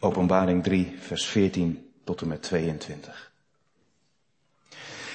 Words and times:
Openbaring 0.00 0.62
3, 0.62 0.96
vers 0.98 1.26
14 1.26 1.92
tot 2.04 2.20
en 2.20 2.28
met 2.28 2.42
22. 2.42 3.32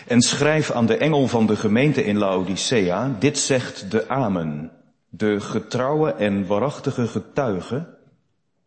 En 0.07 0.21
schrijf 0.21 0.71
aan 0.71 0.85
de 0.85 0.97
engel 0.97 1.27
van 1.27 1.45
de 1.45 1.55
gemeente 1.55 2.03
in 2.03 2.17
Laodicea, 2.17 3.15
dit 3.19 3.37
zegt 3.37 3.91
de 3.91 4.07
Amen, 4.07 4.71
de 5.09 5.39
getrouwe 5.39 6.11
en 6.11 6.45
waarachtige 6.45 7.07
getuige, 7.07 7.97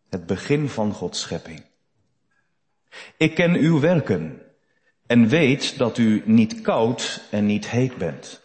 het 0.09 0.27
begin 0.27 0.69
van 0.69 0.93
Gods 0.93 1.21
schepping. 1.21 1.62
Ik 3.16 3.35
ken 3.35 3.54
uw 3.54 3.80
werken 3.80 4.42
en 5.06 5.28
weet 5.28 5.78
dat 5.78 5.98
u 5.98 6.22
niet 6.24 6.60
koud 6.60 7.22
en 7.30 7.46
niet 7.46 7.69
heet 7.69 7.96
bent. 7.96 8.40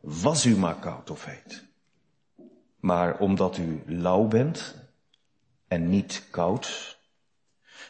Was 0.00 0.46
u 0.46 0.56
maar 0.56 0.76
koud 0.76 1.10
of 1.10 1.24
heet. 1.24 1.64
Maar 2.80 3.18
omdat 3.18 3.56
u 3.56 3.82
lauw 3.86 4.28
bent 4.28 4.74
en 5.68 5.88
niet 5.88 6.26
koud 6.30 6.97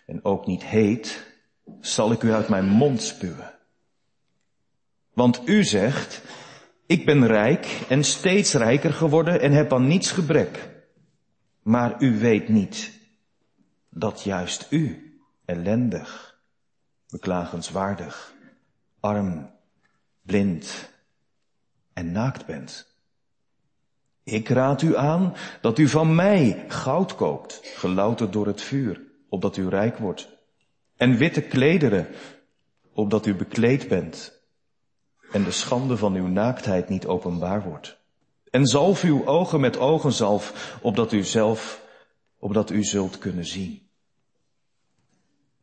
en 0.09 0.25
ook 0.25 0.47
niet 0.47 0.65
heet, 0.65 1.27
zal 1.81 2.13
ik 2.13 2.23
u 2.23 2.33
uit 2.33 2.49
mijn 2.49 2.69
mond 2.69 3.03
spuwen. 3.03 3.55
Want 5.13 5.49
u 5.49 5.65
zegt, 5.65 6.23
ik 6.87 7.07
ben 7.07 7.27
rijk 7.27 7.81
en 7.89 8.05
steeds 8.05 8.55
rijker 8.55 8.93
geworden 8.93 9.41
en 9.41 9.53
heb 9.53 9.73
aan 9.73 9.87
niets 9.87 10.11
gebrek. 10.11 10.71
Maar 11.63 12.03
u 12.03 12.19
weet 12.19 12.49
niet 12.49 12.93
dat 13.91 14.23
juist 14.23 14.67
u 14.71 15.13
ellendig, 15.45 16.41
beklagenswaardig, 17.09 18.33
arm, 19.01 19.51
blind 20.23 20.91
en 21.93 22.13
naakt 22.13 22.47
bent. 22.47 22.97
Ik 24.23 24.49
raad 24.49 24.83
u 24.83 24.97
aan 24.97 25.35
dat 25.61 25.79
u 25.79 25.89
van 25.89 26.15
mij 26.15 26.65
goud 26.69 27.15
koopt, 27.15 27.61
gelouterd 27.63 28.33
door 28.33 28.47
het 28.47 28.63
vuur, 28.63 29.08
opdat 29.29 29.57
u 29.57 29.69
rijk 29.69 29.99
wordt. 29.99 30.29
En 30.97 31.17
witte 31.17 31.43
klederen, 31.43 32.07
opdat 32.93 33.27
u 33.27 33.35
bekleed 33.35 33.89
bent 33.89 34.43
en 35.33 35.45
de 35.45 35.51
schande 35.51 35.97
van 35.97 36.15
uw 36.15 36.27
naaktheid 36.27 36.89
niet 36.89 37.07
openbaar 37.07 37.63
wordt. 37.63 37.99
En 38.51 38.67
zalf 38.67 39.03
uw 39.03 39.27
ogen 39.27 39.61
met 39.61 39.79
ogenzalf, 39.79 40.77
opdat 40.83 41.13
u 41.13 41.23
zelf, 41.23 41.85
opdat 42.39 42.71
u 42.71 42.85
zult 42.85 43.19
kunnen 43.19 43.45
zien. 43.45 43.89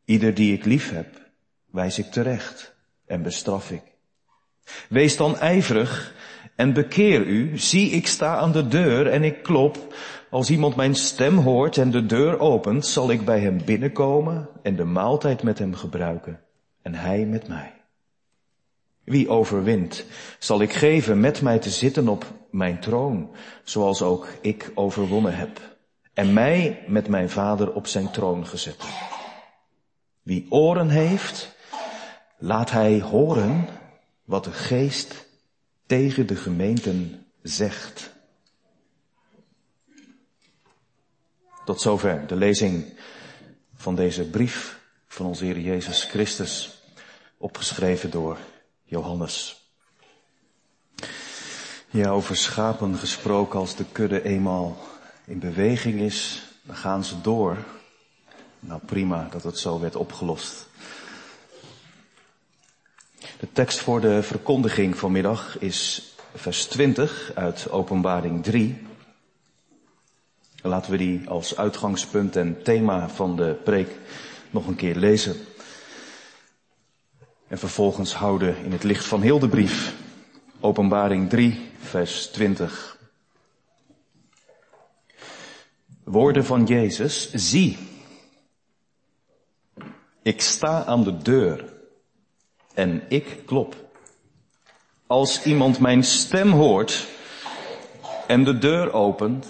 Ieder 0.06 0.34
die 0.34 0.54
ik 0.54 0.66
lief 0.66 0.92
heb, 0.92 1.30
wijs 1.66 2.00
ik 2.00 2.12
terecht 2.12 2.76
en 3.06 3.22
bestraf 3.22 3.72
ik. 3.72 3.95
Wees 4.90 5.18
dan 5.18 5.38
ijverig 5.38 6.14
en 6.56 6.74
bekeer 6.74 7.22
u. 7.22 7.58
Zie, 7.58 7.90
ik 7.90 8.08
sta 8.08 8.36
aan 8.36 8.52
de 8.52 8.68
deur 8.68 9.08
en 9.08 9.24
ik 9.24 9.44
klop. 9.44 9.94
Als 10.30 10.50
iemand 10.50 10.76
mijn 10.76 10.96
stem 10.96 11.38
hoort 11.38 11.78
en 11.78 11.92
de 11.92 12.06
deur 12.06 12.40
opent, 12.40 12.86
zal 12.86 13.12
ik 13.12 13.26
bij 13.26 13.40
hem 13.40 13.66
binnenkomen 13.66 14.50
en 14.64 14.76
de 14.76 14.84
maaltijd 14.84 15.44
met 15.44 15.60
hem 15.60 15.74
gebruiken 15.74 16.40
en 16.82 16.96
hij 16.96 17.26
met 17.26 17.48
mij. 17.48 17.74
Wie 19.04 19.30
overwint, 19.30 20.06
zal 20.40 20.62
ik 20.62 20.74
geven 20.74 21.20
met 21.20 21.42
mij 21.42 21.60
te 21.60 21.70
zitten 21.70 22.08
op 22.08 22.26
mijn 22.52 22.80
troon, 22.80 23.30
zoals 23.64 24.02
ook 24.02 24.28
ik 24.42 24.72
overwonnen 24.76 25.36
heb, 25.36 25.62
en 26.14 26.34
mij 26.34 26.84
met 26.88 27.08
mijn 27.08 27.30
vader 27.30 27.74
op 27.74 27.88
zijn 27.88 28.12
troon 28.12 28.48
gezet. 28.48 28.84
Wie 30.22 30.46
oren 30.50 30.90
heeft, 30.90 31.56
laat 32.38 32.72
hij 32.72 33.02
horen 33.02 33.68
wat 34.26 34.44
de 34.44 34.52
geest 34.52 35.26
tegen 35.86 36.28
de 36.28 36.36
gemeenten 36.36 37.26
zegt. 37.42 38.14
Tot 41.66 41.82
zover 41.82 42.28
de 42.28 42.36
lezing 42.36 42.94
van 43.76 43.96
deze 43.96 44.30
brief 44.30 44.80
van 45.08 45.26
onze 45.26 45.46
Heer 45.46 45.60
Jezus 45.60 46.04
Christus, 46.04 46.82
opgeschreven 47.38 48.10
door 48.12 48.38
Johannes. 48.84 49.64
Ja, 51.90 52.10
over 52.10 52.36
schapen 52.36 52.96
gesproken, 52.98 53.60
als 53.60 53.76
de 53.76 53.86
kudde 53.92 54.24
eenmaal 54.24 54.78
in 55.26 55.40
beweging 55.40 56.00
is, 56.00 56.44
dan 56.62 56.76
gaan 56.76 57.04
ze 57.04 57.22
door. 57.22 57.58
Nou 58.60 58.82
prima 58.86 59.28
dat 59.32 59.44
het 59.44 59.60
zo 59.60 59.80
werd 59.80 59.96
opgelost. 59.96 60.68
De 63.40 63.52
tekst 63.52 63.80
voor 63.80 64.02
de 64.02 64.24
verkondiging 64.24 64.98
vanmiddag 64.98 65.60
is 65.60 66.14
vers 66.34 66.66
20 66.66 67.32
uit 67.34 67.70
Openbaring 67.70 68.44
3. 68.44 68.88
Laten 70.62 70.92
we 70.92 70.98
die 70.98 71.30
als 71.30 71.58
uitgangspunt 71.58 72.36
en 72.36 72.64
thema 72.64 73.10
van 73.10 73.36
de 73.36 73.60
preek 73.64 73.90
nog 74.50 74.68
een 74.68 74.76
keer 74.76 74.96
lezen. 74.96 75.36
En 77.48 77.58
vervolgens 77.58 78.14
houden 78.14 78.58
in 78.64 78.72
het 78.72 78.84
licht 78.84 79.06
van 79.06 79.22
heel 79.22 79.40
de 79.40 79.50
brief. 79.50 79.96
Openbaring 80.60 81.30
3, 81.30 81.70
vers 81.80 82.28
20. 82.28 82.98
Woorden 86.04 86.46
van 86.46 86.66
Jezus, 86.66 87.34
zie, 87.34 87.78
ik 90.22 90.42
sta 90.42 90.84
aan 90.84 91.04
de 91.04 91.18
deur 91.18 91.74
en 92.76 93.04
ik 93.08 93.42
klop. 93.46 93.76
Als 95.08 95.44
iemand 95.44 95.80
mijn 95.80 96.04
stem 96.04 96.52
hoort 96.52 97.08
en 98.28 98.44
de 98.44 98.58
deur 98.58 98.94
opent, 98.94 99.48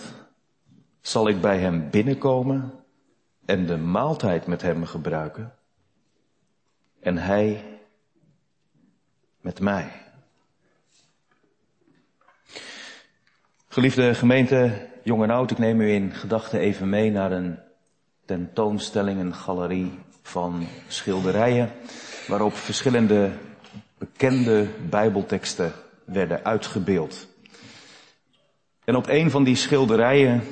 zal 1.02 1.28
ik 1.28 1.42
bij 1.42 1.60
hem 1.60 1.90
binnenkomen 1.90 2.74
en 3.46 3.66
de 3.66 3.78
maaltijd 3.78 4.48
met 4.48 4.62
hem 4.62 4.86
gebruiken 4.86 5.54
en 7.00 7.18
hij 7.18 7.64
met 9.42 9.60
mij. 9.60 9.92
Geliefde 13.68 14.14
gemeente, 14.14 14.88
jong 15.04 15.24
en 15.24 15.30
oud, 15.30 15.52
ik 15.52 15.58
neem 15.58 15.82
u 15.82 15.92
in 15.92 16.14
gedachten 16.14 16.60
even 16.60 16.90
mee 16.90 17.12
naar 17.12 17.32
een 17.32 17.60
tentoonstelling, 18.26 19.20
een 19.20 19.36
galerie 19.36 20.00
van 20.22 20.68
schilderijen, 20.88 21.72
waarop 22.28 22.56
verschillende 22.56 23.32
bekende 23.98 24.68
bijbelteksten 24.90 25.74
werden 26.06 26.44
uitgebeeld. 26.44 27.28
En 28.84 28.96
op 28.96 29.08
een 29.08 29.32
van 29.32 29.44
die 29.44 29.56
schilderijen, 29.56 30.44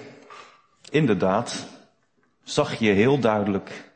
inderdaad, 0.89 1.67
zag 2.43 2.75
je 2.75 2.91
heel 2.91 3.19
duidelijk, 3.19 3.91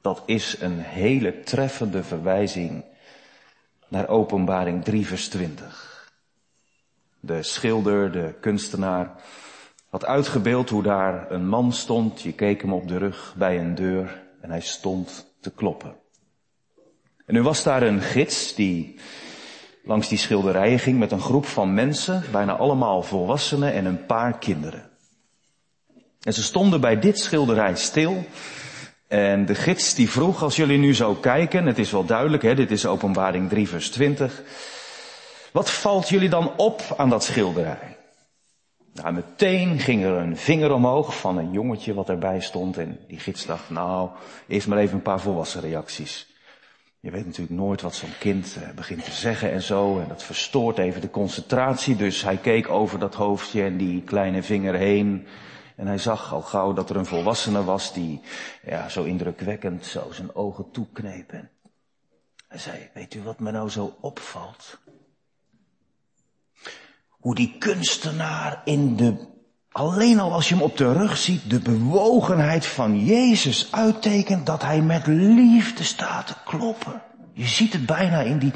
dat 0.00 0.22
is 0.26 0.60
een 0.60 0.78
hele 0.78 1.40
treffende 1.40 2.02
verwijzing 2.02 2.84
naar 3.88 4.08
openbaring 4.08 4.84
3 4.84 5.06
vers 5.06 5.28
20. 5.28 6.12
De 7.20 7.42
schilder, 7.42 8.12
de 8.12 8.34
kunstenaar, 8.40 9.10
had 9.88 10.04
uitgebeeld 10.04 10.70
hoe 10.70 10.82
daar 10.82 11.30
een 11.30 11.48
man 11.48 11.72
stond, 11.72 12.22
je 12.22 12.32
keek 12.32 12.62
hem 12.62 12.72
op 12.72 12.88
de 12.88 12.98
rug 12.98 13.34
bij 13.36 13.58
een 13.58 13.74
deur 13.74 14.22
en 14.40 14.50
hij 14.50 14.60
stond 14.60 15.26
te 15.40 15.50
kloppen. 15.50 15.96
En 17.28 17.34
nu 17.34 17.42
was 17.42 17.62
daar 17.62 17.82
een 17.82 18.00
gids 18.00 18.54
die 18.54 18.94
langs 19.84 20.08
die 20.08 20.18
schilderijen 20.18 20.78
ging 20.78 20.98
met 20.98 21.12
een 21.12 21.20
groep 21.20 21.46
van 21.46 21.74
mensen, 21.74 22.22
bijna 22.32 22.56
allemaal 22.56 23.02
volwassenen 23.02 23.72
en 23.72 23.84
een 23.84 24.06
paar 24.06 24.38
kinderen. 24.38 24.90
En 26.22 26.32
ze 26.32 26.42
stonden 26.42 26.80
bij 26.80 26.98
dit 26.98 27.18
schilderij 27.18 27.76
stil 27.76 28.24
en 29.08 29.46
de 29.46 29.54
gids 29.54 29.94
die 29.94 30.10
vroeg, 30.10 30.42
als 30.42 30.56
jullie 30.56 30.78
nu 30.78 30.94
zo 30.94 31.14
kijken, 31.14 31.66
het 31.66 31.78
is 31.78 31.90
wel 31.90 32.04
duidelijk, 32.04 32.42
hè, 32.42 32.54
dit 32.54 32.70
is 32.70 32.86
openbaring 32.86 33.48
3 33.48 33.68
vers 33.68 33.90
20. 33.90 34.42
Wat 35.52 35.70
valt 35.70 36.08
jullie 36.08 36.28
dan 36.28 36.56
op 36.56 36.94
aan 36.96 37.08
dat 37.08 37.24
schilderij? 37.24 37.96
Nou, 38.92 39.12
meteen 39.12 39.78
ging 39.78 40.04
er 40.04 40.12
een 40.12 40.36
vinger 40.36 40.72
omhoog 40.72 41.18
van 41.18 41.38
een 41.38 41.52
jongetje 41.52 41.94
wat 41.94 42.08
erbij 42.08 42.40
stond 42.40 42.76
en 42.76 42.98
die 43.08 43.18
gids 43.18 43.46
dacht, 43.46 43.70
nou, 43.70 44.08
eerst 44.46 44.66
maar 44.66 44.78
even 44.78 44.94
een 44.94 45.02
paar 45.02 45.20
volwassen 45.20 45.60
reacties. 45.60 46.27
Je 47.08 47.14
weet 47.14 47.26
natuurlijk 47.26 47.60
nooit 47.60 47.80
wat 47.80 47.94
zo'n 47.94 48.18
kind 48.18 48.56
eh, 48.56 48.70
begint 48.74 49.04
te 49.04 49.10
zeggen 49.10 49.50
en 49.50 49.62
zo 49.62 49.98
en 49.98 50.08
dat 50.08 50.22
verstoort 50.22 50.78
even 50.78 51.00
de 51.00 51.10
concentratie, 51.10 51.96
dus 51.96 52.22
hij 52.22 52.36
keek 52.36 52.68
over 52.68 52.98
dat 52.98 53.14
hoofdje 53.14 53.62
en 53.62 53.76
die 53.76 54.02
kleine 54.02 54.42
vinger 54.42 54.74
heen 54.74 55.26
en 55.76 55.86
hij 55.86 55.98
zag 55.98 56.32
al 56.32 56.42
gauw 56.42 56.72
dat 56.72 56.90
er 56.90 56.96
een 56.96 57.06
volwassene 57.06 57.64
was 57.64 57.92
die 57.92 58.20
ja, 58.62 58.88
zo 58.88 59.02
indrukwekkend 59.04 59.86
zo 59.86 60.10
zijn 60.10 60.34
ogen 60.34 60.70
toekneep. 60.70 61.32
En 61.32 61.50
hij 62.48 62.58
zei, 62.58 62.90
weet 62.94 63.14
u 63.14 63.22
wat 63.22 63.38
me 63.38 63.50
nou 63.50 63.70
zo 63.70 63.96
opvalt? 64.00 64.78
Hoe 67.08 67.34
die 67.34 67.56
kunstenaar 67.58 68.62
in 68.64 68.96
de, 68.96 69.26
alleen 69.70 70.20
al 70.20 70.32
als 70.32 70.48
je 70.48 70.54
hem 70.54 70.62
op 70.62 70.76
de 70.76 70.92
rug 70.92 71.16
ziet, 71.16 71.50
de 71.50 71.60
bewogenheid 71.60 72.66
van 72.66 73.04
Jezus 73.04 73.68
uittekent 73.72 74.46
dat 74.46 74.62
hij 74.62 74.82
met 74.82 75.06
liefde 75.06 75.84
staat 75.84 76.26
te 76.26 76.34
kloppen. 76.44 77.02
Je 77.32 77.46
ziet 77.46 77.72
het 77.72 77.86
bijna 77.86 78.20
in 78.20 78.38
die, 78.38 78.52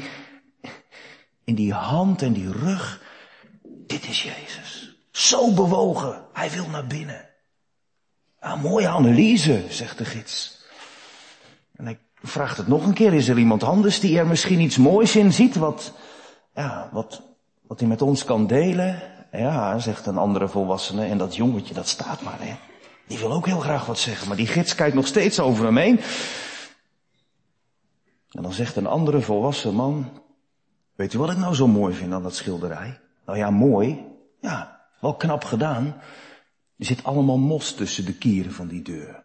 in 1.43 1.55
die 1.55 1.73
hand 1.73 2.21
en 2.21 2.33
die 2.33 2.51
rug. 2.51 3.01
Dit 3.87 4.07
is 4.07 4.23
Jezus. 4.23 4.97
Zo 5.11 5.53
bewogen. 5.53 6.25
Hij 6.33 6.49
wil 6.51 6.67
naar 6.69 6.87
binnen. 6.87 7.29
Mooie 8.61 8.87
analyse, 8.87 9.65
zegt 9.69 9.97
de 9.97 10.05
gids. 10.05 10.61
En 11.75 11.87
ik 11.87 11.99
vraag 12.21 12.55
het 12.55 12.67
nog 12.67 12.85
een 12.85 12.93
keer, 12.93 13.13
is 13.13 13.27
er 13.27 13.37
iemand 13.37 13.63
anders 13.63 13.99
die 13.99 14.17
er 14.17 14.27
misschien 14.27 14.59
iets 14.59 14.77
moois 14.77 15.15
in 15.15 15.33
ziet, 15.33 15.55
wat, 15.55 15.93
ja, 16.53 16.89
wat, 16.91 17.21
wat 17.61 17.79
hij 17.79 17.89
met 17.89 18.01
ons 18.01 18.25
kan 18.25 18.47
delen? 18.47 19.12
Ja, 19.37 19.79
zegt 19.79 20.05
een 20.05 20.17
andere 20.17 20.47
volwassene, 20.47 21.05
en 21.05 21.17
dat 21.17 21.35
jongetje, 21.35 21.73
dat 21.73 21.87
staat 21.87 22.21
maar, 22.21 22.41
hè. 22.41 22.55
Die 23.07 23.17
wil 23.17 23.31
ook 23.31 23.45
heel 23.45 23.59
graag 23.59 23.85
wat 23.85 23.99
zeggen, 23.99 24.27
maar 24.27 24.37
die 24.37 24.47
gids 24.47 24.75
kijkt 24.75 24.95
nog 24.95 25.07
steeds 25.07 25.39
over 25.39 25.65
hem 25.65 25.77
heen. 25.77 25.99
En 28.29 28.41
dan 28.41 28.53
zegt 28.53 28.75
een 28.75 28.87
andere 28.87 29.21
volwassen 29.21 29.73
man, 29.73 30.21
weet 30.95 31.13
u 31.13 31.17
wat 31.17 31.31
ik 31.31 31.37
nou 31.37 31.55
zo 31.55 31.67
mooi 31.67 31.95
vind 31.95 32.13
aan 32.13 32.23
dat 32.23 32.35
schilderij? 32.35 32.99
Nou 33.25 33.37
ja, 33.37 33.49
mooi. 33.49 34.05
Ja, 34.41 34.87
wel 34.99 35.15
knap 35.15 35.43
gedaan. 35.43 35.85
Er 36.77 36.85
zit 36.85 37.03
allemaal 37.03 37.37
mos 37.37 37.73
tussen 37.73 38.05
de 38.05 38.13
kieren 38.13 38.51
van 38.51 38.67
die 38.67 38.81
deur. 38.81 39.23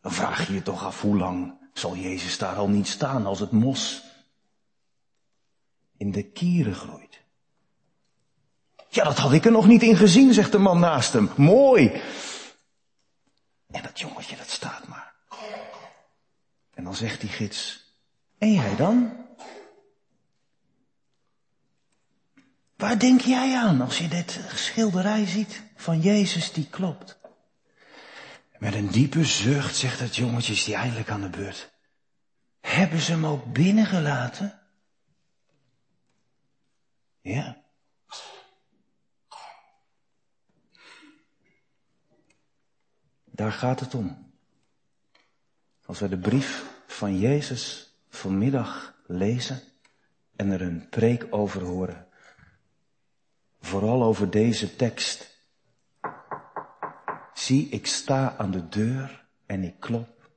Dan 0.00 0.12
vraag 0.12 0.46
je 0.46 0.54
je 0.54 0.62
toch 0.62 0.84
af 0.84 1.00
hoe 1.00 1.16
lang 1.16 1.58
zal 1.72 1.96
Jezus 1.96 2.38
daar 2.38 2.56
al 2.56 2.68
niet 2.68 2.88
staan 2.88 3.26
als 3.26 3.40
het 3.40 3.50
mos 3.50 4.02
in 5.96 6.10
de 6.10 6.30
kieren 6.30 6.74
groeit. 6.74 7.09
Ja, 8.92 9.04
dat 9.04 9.18
had 9.18 9.32
ik 9.32 9.44
er 9.44 9.50
nog 9.50 9.66
niet 9.66 9.82
in 9.82 9.96
gezien, 9.96 10.34
zegt 10.34 10.52
de 10.52 10.58
man 10.58 10.80
naast 10.80 11.12
hem. 11.12 11.30
Mooi. 11.36 12.02
En 13.70 13.82
dat 13.82 14.00
jongetje, 14.00 14.36
dat 14.36 14.50
staat 14.50 14.88
maar. 14.88 15.14
En 16.74 16.84
dan 16.84 16.94
zegt 16.94 17.20
die 17.20 17.30
gids, 17.30 17.84
en 18.38 18.52
jij 18.52 18.76
dan? 18.76 19.16
Waar 22.76 22.98
denk 22.98 23.20
jij 23.20 23.56
aan 23.56 23.80
als 23.80 23.98
je 23.98 24.08
dit 24.08 24.40
schilderij 24.54 25.26
ziet 25.26 25.62
van 25.76 26.00
Jezus 26.00 26.52
die 26.52 26.66
klopt? 26.66 27.18
Met 28.58 28.74
een 28.74 28.90
diepe 28.90 29.24
zucht 29.24 29.76
zegt 29.76 30.00
het 30.00 30.16
jongetje, 30.16 30.52
is 30.52 30.64
die 30.64 30.74
eindelijk 30.74 31.10
aan 31.10 31.20
de 31.20 31.28
beurt. 31.28 31.72
Hebben 32.60 33.00
ze 33.00 33.10
hem 33.10 33.26
ook 33.26 33.52
binnengelaten? 33.52 34.60
Ja. 37.20 37.62
Daar 43.40 43.52
gaat 43.52 43.80
het 43.80 43.94
om. 43.94 44.32
Als 45.86 45.98
we 45.98 46.08
de 46.08 46.18
brief 46.18 46.64
van 46.86 47.18
Jezus 47.18 47.92
vanmiddag 48.08 48.94
lezen 49.06 49.62
en 50.36 50.50
er 50.50 50.62
een 50.62 50.88
preek 50.88 51.26
over 51.30 51.62
horen, 51.62 52.06
vooral 53.60 54.02
over 54.02 54.30
deze 54.30 54.76
tekst. 54.76 55.38
Zie, 57.34 57.68
ik 57.68 57.86
sta 57.86 58.34
aan 58.38 58.50
de 58.50 58.68
deur 58.68 59.26
en 59.46 59.64
ik 59.64 59.80
klop. 59.80 60.30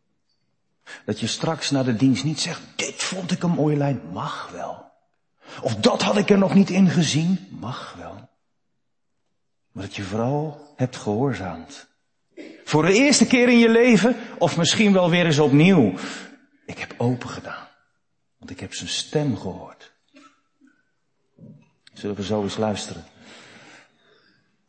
Dat 1.05 1.19
je 1.19 1.27
straks 1.27 1.71
na 1.71 1.83
de 1.83 1.95
dienst 1.95 2.23
niet 2.23 2.39
zegt, 2.39 2.61
dit 2.75 3.03
vond 3.03 3.31
ik 3.31 3.43
een 3.43 3.51
mooie 3.51 3.77
lijn, 3.77 4.01
mag 4.11 4.49
wel. 4.51 4.91
Of 5.61 5.75
dat 5.75 6.01
had 6.01 6.17
ik 6.17 6.29
er 6.29 6.37
nog 6.37 6.53
niet 6.53 6.69
in 6.69 6.89
gezien, 6.89 7.47
mag 7.49 7.93
wel. 7.93 8.29
Maar 9.71 9.83
dat 9.83 9.95
je 9.95 10.03
vooral 10.03 10.73
hebt 10.75 10.95
gehoorzaamd. 10.95 11.91
Voor 12.63 12.85
de 12.85 12.93
eerste 12.93 13.27
keer 13.27 13.49
in 13.49 13.59
je 13.59 13.69
leven, 13.69 14.15
of 14.37 14.57
misschien 14.57 14.93
wel 14.93 15.09
weer 15.09 15.25
eens 15.25 15.39
opnieuw. 15.39 15.93
Ik 16.65 16.79
heb 16.79 16.93
open 16.97 17.29
gedaan. 17.29 17.67
Want 18.37 18.51
ik 18.51 18.59
heb 18.59 18.73
zijn 18.73 18.89
stem 18.89 19.37
gehoord. 19.37 19.91
Zullen 21.93 22.15
we 22.15 22.23
zo 22.23 22.43
eens 22.43 22.57
luisteren 22.57 23.03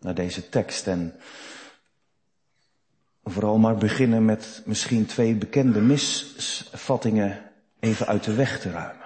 naar 0.01 0.15
deze 0.15 0.49
tekst 0.49 0.87
en 0.87 1.15
vooral 3.25 3.59
maar 3.59 3.77
beginnen 3.77 4.25
met 4.25 4.63
misschien 4.65 5.07
twee 5.07 5.35
bekende 5.35 5.81
misvattingen 5.81 7.51
even 7.81 8.07
uit 8.07 8.25
de 8.25 8.35
weg 8.35 8.61
te 8.61 8.71
ruimen. 8.71 9.05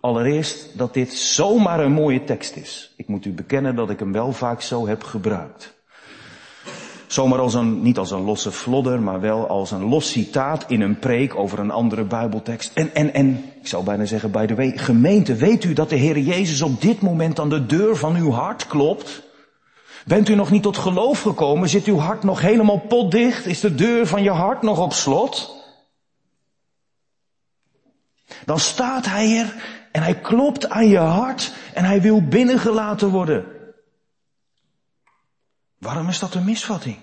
Allereerst 0.00 0.78
dat 0.78 0.94
dit 0.94 1.12
zomaar 1.12 1.80
een 1.80 1.92
mooie 1.92 2.24
tekst 2.24 2.56
is. 2.56 2.94
Ik 2.96 3.08
moet 3.08 3.24
u 3.24 3.32
bekennen 3.32 3.76
dat 3.76 3.90
ik 3.90 3.98
hem 3.98 4.12
wel 4.12 4.32
vaak 4.32 4.60
zo 4.60 4.86
heb 4.86 5.02
gebruikt. 5.02 5.73
Zomaar 7.06 7.38
als 7.38 7.54
een, 7.54 7.82
niet 7.82 7.98
als 7.98 8.10
een 8.10 8.24
losse 8.24 8.52
flodder, 8.52 9.00
maar 9.00 9.20
wel 9.20 9.48
als 9.48 9.70
een 9.70 9.84
los 9.84 10.10
citaat 10.10 10.64
in 10.68 10.80
een 10.80 10.98
preek 10.98 11.34
over 11.36 11.58
een 11.58 11.70
andere 11.70 12.04
Bijbeltekst. 12.04 12.70
En, 12.74 12.94
en, 12.94 13.14
en, 13.14 13.44
ik 13.60 13.66
zou 13.66 13.84
bijna 13.84 14.04
zeggen, 14.04 14.30
bij 14.30 14.46
de 14.46 14.72
gemeente, 14.78 15.34
weet 15.34 15.64
u 15.64 15.72
dat 15.72 15.88
de 15.88 15.96
Heer 15.96 16.18
Jezus 16.18 16.62
op 16.62 16.80
dit 16.80 17.00
moment 17.00 17.40
aan 17.40 17.48
de 17.48 17.66
deur 17.66 17.96
van 17.96 18.16
uw 18.16 18.30
hart 18.30 18.66
klopt? 18.66 19.22
Bent 20.06 20.28
u 20.28 20.34
nog 20.34 20.50
niet 20.50 20.62
tot 20.62 20.76
geloof 20.76 21.22
gekomen? 21.22 21.68
Zit 21.68 21.84
uw 21.84 21.98
hart 21.98 22.22
nog 22.22 22.40
helemaal 22.40 22.78
potdicht? 22.78 23.46
Is 23.46 23.60
de 23.60 23.74
deur 23.74 24.06
van 24.06 24.22
je 24.22 24.30
hart 24.30 24.62
nog 24.62 24.80
op 24.80 24.92
slot? 24.92 25.62
Dan 28.44 28.58
staat 28.58 29.06
hij 29.06 29.38
er 29.38 29.54
en 29.92 30.02
hij 30.02 30.14
klopt 30.14 30.68
aan 30.68 30.88
je 30.88 30.98
hart 30.98 31.52
en 31.74 31.84
hij 31.84 32.00
wil 32.00 32.22
binnengelaten 32.22 33.08
worden. 33.08 33.53
Waarom 35.84 36.08
is 36.08 36.18
dat 36.18 36.34
een 36.34 36.44
misvatting? 36.44 36.96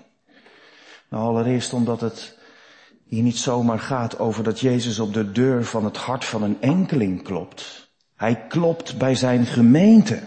Nou, 1.08 1.24
allereerst 1.24 1.72
omdat 1.72 2.00
het 2.00 2.38
hier 3.04 3.22
niet 3.22 3.38
zomaar 3.38 3.78
gaat 3.78 4.18
over 4.18 4.44
dat 4.44 4.60
Jezus 4.60 4.98
op 4.98 5.14
de 5.14 5.32
deur 5.32 5.64
van 5.64 5.84
het 5.84 5.96
hart 5.96 6.24
van 6.24 6.42
een 6.42 6.56
enkeling 6.60 7.22
klopt. 7.22 7.90
Hij 8.16 8.46
klopt 8.48 8.98
bij 8.98 9.14
zijn 9.14 9.46
gemeente. 9.46 10.22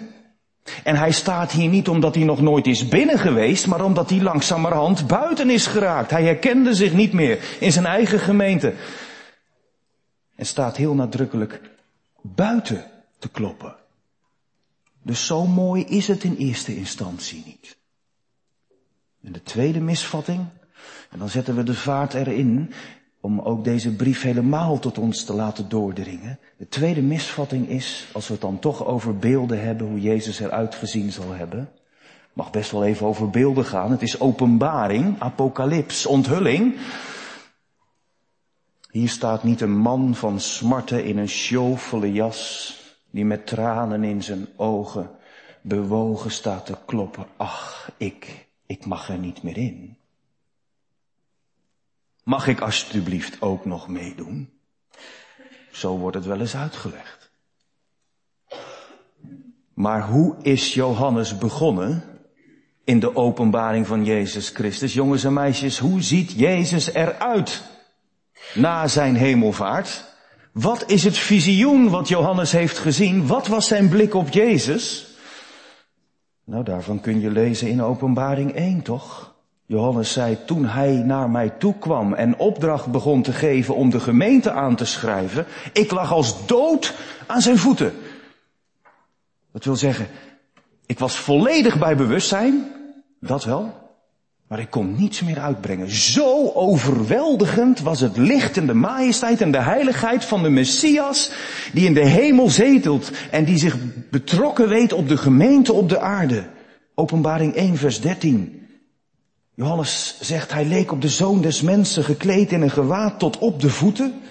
En 0.84 0.96
hij 0.96 1.12
staat 1.12 1.52
hier 1.52 1.69
niet 1.69 1.90
omdat 1.90 2.16
hij 2.16 2.24
nog 2.24 2.42
nooit 2.42 2.68
is 2.68 2.88
binnen 2.88 3.19
geweest, 3.19 3.68
maar 3.68 3.84
omdat 3.84 4.10
hij 4.10 4.22
langzamerhand 4.22 5.07
buiten 5.07 5.50
is 5.50 5.68
geraakt. 5.68 6.12
Hij 6.12 6.24
herkende 6.24 6.74
zich 6.74 6.94
niet 6.94 7.13
meer 7.13 7.57
in 7.60 7.72
zijn 7.72 7.86
eigen 7.86 8.19
gemeente. 8.19 8.74
En 10.36 10.46
staat 10.46 10.78
heel 10.78 10.94
nadrukkelijk 10.94 11.62
buiten 12.22 12.92
te 13.19 13.30
kloppen. 13.30 13.75
Dus 15.02 15.25
zo 15.25 15.46
mooi 15.46 15.84
is 15.84 16.07
het 16.07 16.24
in 16.24 16.36
eerste 16.36 16.75
instantie 16.75 17.44
niet. 17.46 17.78
En 19.25 19.31
de 19.31 19.44
tweede 19.44 19.81
misvatting, 19.81 20.45
en 21.10 21.19
dan 21.19 21.30
zetten 21.30 21.56
we 21.56 21.63
de 21.63 21.74
vaart 21.74 22.13
erin, 22.13 22.74
om 23.19 23.39
ook 23.39 23.63
deze 23.63 23.95
brief 23.95 24.22
helemaal 24.22 24.80
tot 24.80 24.98
ons 24.98 25.24
te 25.24 25.33
laten 25.33 25.69
doordringen. 25.69 26.39
De 26.57 26.68
tweede 26.68 27.01
misvatting 27.01 27.69
is, 27.69 28.07
als 28.13 28.27
we 28.27 28.33
het 28.33 28.42
dan 28.42 28.60
toch 28.60 28.86
over 28.86 29.18
beelden 29.18 29.62
hebben, 29.62 29.88
hoe 29.88 30.01
Jezus 30.01 30.39
eruit 30.39 30.75
gezien 30.75 31.12
zal 31.12 31.31
hebben. 31.31 31.69
Mag 32.33 32.51
best 32.51 32.72
wel 32.72 32.83
even 32.83 33.07
over 33.07 33.30
beelden 33.30 33.66
gaan. 33.66 33.92
Het 33.92 34.01
is 34.01 34.19
openbaring, 34.19 35.19
apocalyps, 35.19 36.06
onthulling. 36.06 36.78
Hier 38.92 39.09
staat 39.09 39.44
niet 39.44 39.61
een 39.61 39.78
man 39.78 40.16
van 40.16 40.40
smarten 40.40 41.06
in 41.06 41.18
een 41.18 41.30
sjofele 41.30 42.11
jas, 42.11 42.73
die 43.11 43.26
met 43.26 43.47
tranen 43.47 44.04
in 44.04 44.23
zijn 44.23 44.47
ogen 44.56 45.09
bewogen 45.61 46.31
staat 46.31 46.66
te 46.66 46.76
kloppen. 46.85 47.26
Ach, 47.38 47.92
ik, 47.97 48.44
ik 48.66 48.86
mag 48.86 49.10
er 49.10 49.18
niet 49.18 49.44
meer 49.44 49.57
in. 49.57 49.98
Mag 52.24 52.48
ik 52.48 52.62
alsjeblieft 52.62 53.42
ook 53.42 53.66
nog 53.66 53.88
meedoen? 53.88 54.50
Zo 55.72 55.98
wordt 55.98 56.16
het 56.16 56.26
wel 56.26 56.40
eens 56.40 56.56
uitgelegd. 56.56 57.31
Maar 59.74 60.07
hoe 60.07 60.36
is 60.42 60.74
Johannes 60.74 61.38
begonnen 61.38 62.04
in 62.84 63.00
de 63.00 63.16
openbaring 63.16 63.88
van 63.88 64.06
Jezus 64.06 64.50
Christus? 64.50 64.94
Jongens 64.94 65.24
en 65.24 65.34
meisjes, 65.34 65.78
hoe 65.78 66.02
ziet 66.02 66.31
Jezus 66.31 66.94
eruit 66.94 67.64
na 68.54 68.88
zijn 68.88 69.16
hemelvaart? 69.16 70.14
Wat 70.52 70.90
is 70.90 71.04
het 71.04 71.18
visioen 71.18 71.90
wat 71.90 72.07
Johannes 72.07 72.52
heeft 72.52 72.78
gezien? 72.78 73.28
Wat 73.28 73.48
was 73.48 73.68
zijn 73.68 73.90
blik 73.90 74.14
op 74.14 74.30
Jezus? 74.30 75.15
Nou, 76.45 76.64
daarvan 76.64 76.99
kun 76.99 77.19
je 77.19 77.31
lezen 77.31 77.69
in 77.69 77.81
openbaring 77.81 78.52
1, 78.52 78.81
toch? 78.81 79.33
Johannes 79.66 80.11
zei, 80.11 80.37
toen 80.45 80.66
hij 80.66 80.92
naar 80.92 81.30
mij 81.30 81.49
toe 81.49 81.78
kwam 81.80 82.14
en 82.14 82.37
opdracht 82.37 82.92
begon 82.92 83.21
te 83.21 83.33
geven 83.33 83.75
om 83.75 83.90
de 83.90 83.99
gemeente 83.99 84.52
aan 84.52 84.75
te 84.75 84.85
schrijven, 84.85 85.45
ik 85.73 85.92
lag 85.92 86.11
als 86.11 86.45
dood 86.45 86.94
aan 87.28 87.42
zijn 87.42 87.57
voeten. 87.57 87.94
Dat 89.52 89.64
wil 89.64 89.75
zeggen, 89.75 90.07
ik 90.85 90.99
was 90.99 91.16
volledig 91.16 91.80
bij 91.80 91.95
bewustzijn, 91.95 92.71
dat 93.19 93.44
wel, 93.44 93.84
maar 94.47 94.59
ik 94.59 94.69
kon 94.69 94.95
niets 94.97 95.21
meer 95.21 95.40
uitbrengen. 95.40 95.90
Zo 95.90 96.52
overweldigend 96.54 97.80
was 97.80 97.99
het 97.99 98.18
licht 98.18 98.57
en 98.57 98.68
de 98.68 98.73
majesteit 98.73 99.42
en 99.42 99.52
de 99.52 99.61
heiligheid 99.61 100.25
van 100.25 100.44
de 100.44 100.49
Messias, 100.49 101.31
die 101.73 101.85
in 101.85 101.94
de 101.94 102.06
hemel 102.06 102.49
zetelt 102.49 103.11
en 103.31 103.45
die 103.45 103.57
zich 103.57 103.78
betrokken 104.09 104.69
weet 104.69 104.94
op 104.94 105.07
de 105.07 105.18
gemeente 105.18 105.73
op 105.73 105.90
de 105.90 105.99
aarde. 105.99 106.47
Openbaring 106.95 107.56
1 107.56 107.78
vers 107.78 108.02
13. 108.02 108.68
Johannes 109.56 110.18
zegt, 110.21 110.52
hij 110.52 110.66
leek 110.66 110.92
op 110.92 111.02
de 111.02 111.09
zoon 111.09 111.42
des 111.42 111.61
mensen 111.61 112.04
gekleed 112.04 112.52
in 112.52 112.61
een 112.61 112.69
gewaad 112.69 113.19
tot 113.19 113.37
op 113.37 113.61
de 113.61 113.69
voeten. 113.69 114.21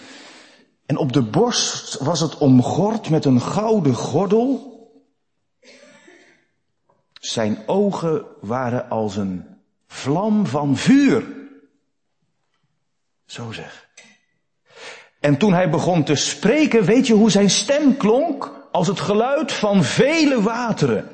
En 0.87 0.97
op 0.97 1.13
de 1.13 1.23
borst 1.23 1.99
was 1.99 2.21
het 2.21 2.39
omgord 2.39 3.11
met 3.11 3.25
een 3.25 3.41
gouden 3.41 3.95
gordel. 3.95 4.73
Zijn 7.13 7.59
ogen 7.67 8.25
waren 8.41 8.89
als 8.89 9.17
een 9.17 9.54
Vlam 9.95 10.47
van 10.47 10.77
vuur. 10.77 11.25
Zo 13.27 13.53
zeg. 13.53 13.89
En 15.21 15.37
toen 15.39 15.53
hij 15.53 15.71
begon 15.71 16.05
te 16.05 16.15
spreken, 16.15 16.85
weet 16.85 17.07
je 17.07 17.15
hoe 17.15 17.31
zijn 17.31 17.51
stem 17.51 17.97
klonk? 17.97 18.69
Als 18.73 18.87
het 18.87 19.01
geluid 19.01 19.53
van 19.53 19.85
vele 19.85 20.43
wateren. 20.43 21.09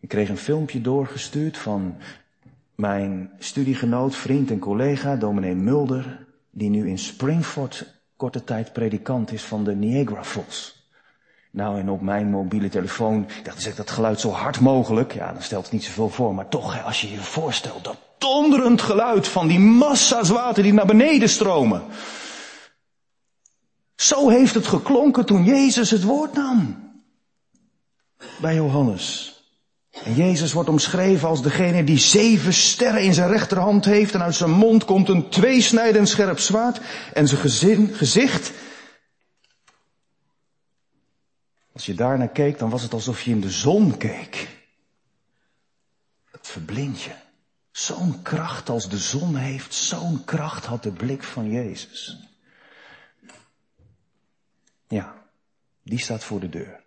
Ik 0.00 0.08
kreeg 0.08 0.28
een 0.28 0.36
filmpje 0.36 0.80
doorgestuurd 0.80 1.58
van 1.58 1.96
mijn 2.74 3.30
studiegenoot, 3.38 4.16
vriend 4.16 4.50
en 4.50 4.58
collega, 4.58 5.16
dominee 5.16 5.54
Mulder, 5.54 6.26
die 6.50 6.70
nu 6.70 6.88
in 6.88 6.98
Springford 6.98 8.00
korte 8.16 8.44
tijd 8.44 8.72
predikant 8.72 9.32
is 9.32 9.42
van 9.42 9.64
de 9.64 9.74
Niagara 9.74 10.24
Falls. 10.24 10.77
Nou, 11.50 11.80
en 11.80 11.90
op 11.90 12.00
mijn 12.00 12.30
mobiele 12.30 12.68
telefoon, 12.68 13.26
ik 13.38 13.44
dacht, 13.44 13.62
zeg 13.62 13.74
dat 13.74 13.90
geluid 13.90 14.20
zo 14.20 14.30
hard 14.30 14.60
mogelijk. 14.60 15.14
Ja, 15.14 15.32
dan 15.32 15.42
stelt 15.42 15.62
het 15.64 15.72
niet 15.72 15.84
zoveel 15.84 16.08
voor, 16.08 16.34
maar 16.34 16.48
toch, 16.48 16.84
als 16.84 17.00
je 17.00 17.10
je 17.10 17.18
voorstelt, 17.18 17.84
dat 17.84 17.96
donderend 18.18 18.82
geluid 18.82 19.28
van 19.28 19.48
die 19.48 19.58
massa's 19.58 20.28
water 20.28 20.62
die 20.62 20.72
naar 20.72 20.86
beneden 20.86 21.28
stromen. 21.28 21.82
Zo 23.96 24.28
heeft 24.28 24.54
het 24.54 24.66
geklonken 24.66 25.26
toen 25.26 25.44
Jezus 25.44 25.90
het 25.90 26.02
woord 26.02 26.34
nam. 26.34 26.86
Bij 28.40 28.54
Johannes. 28.54 29.36
En 30.04 30.14
Jezus 30.14 30.52
wordt 30.52 30.68
omschreven 30.68 31.28
als 31.28 31.42
degene 31.42 31.84
die 31.84 31.98
zeven 31.98 32.52
sterren 32.52 33.02
in 33.02 33.14
zijn 33.14 33.30
rechterhand 33.30 33.84
heeft 33.84 34.14
en 34.14 34.22
uit 34.22 34.34
zijn 34.34 34.50
mond 34.50 34.84
komt 34.84 35.08
een 35.08 35.28
tweesnijdend 35.28 36.08
scherp 36.08 36.38
zwaard 36.38 36.80
en 37.12 37.28
zijn 37.28 37.40
gezin, 37.40 37.90
gezicht. 37.94 38.52
Als 41.78 41.86
je 41.86 41.94
daar 41.94 42.18
naar 42.18 42.28
keek, 42.28 42.58
dan 42.58 42.70
was 42.70 42.82
het 42.82 42.92
alsof 42.92 43.22
je 43.22 43.30
in 43.30 43.40
de 43.40 43.50
zon 43.50 43.96
keek. 43.96 44.48
Dat 46.30 46.46
verblindt 46.46 47.02
je. 47.02 47.14
Zo'n 47.70 48.22
kracht 48.22 48.68
als 48.68 48.88
de 48.88 48.98
zon 48.98 49.36
heeft, 49.36 49.74
zo'n 49.74 50.24
kracht 50.24 50.64
had 50.64 50.82
de 50.82 50.92
blik 50.92 51.22
van 51.22 51.50
Jezus. 51.50 52.18
Ja, 54.88 55.28
die 55.82 55.98
staat 55.98 56.24
voor 56.24 56.40
de 56.40 56.48
deur. 56.48 56.84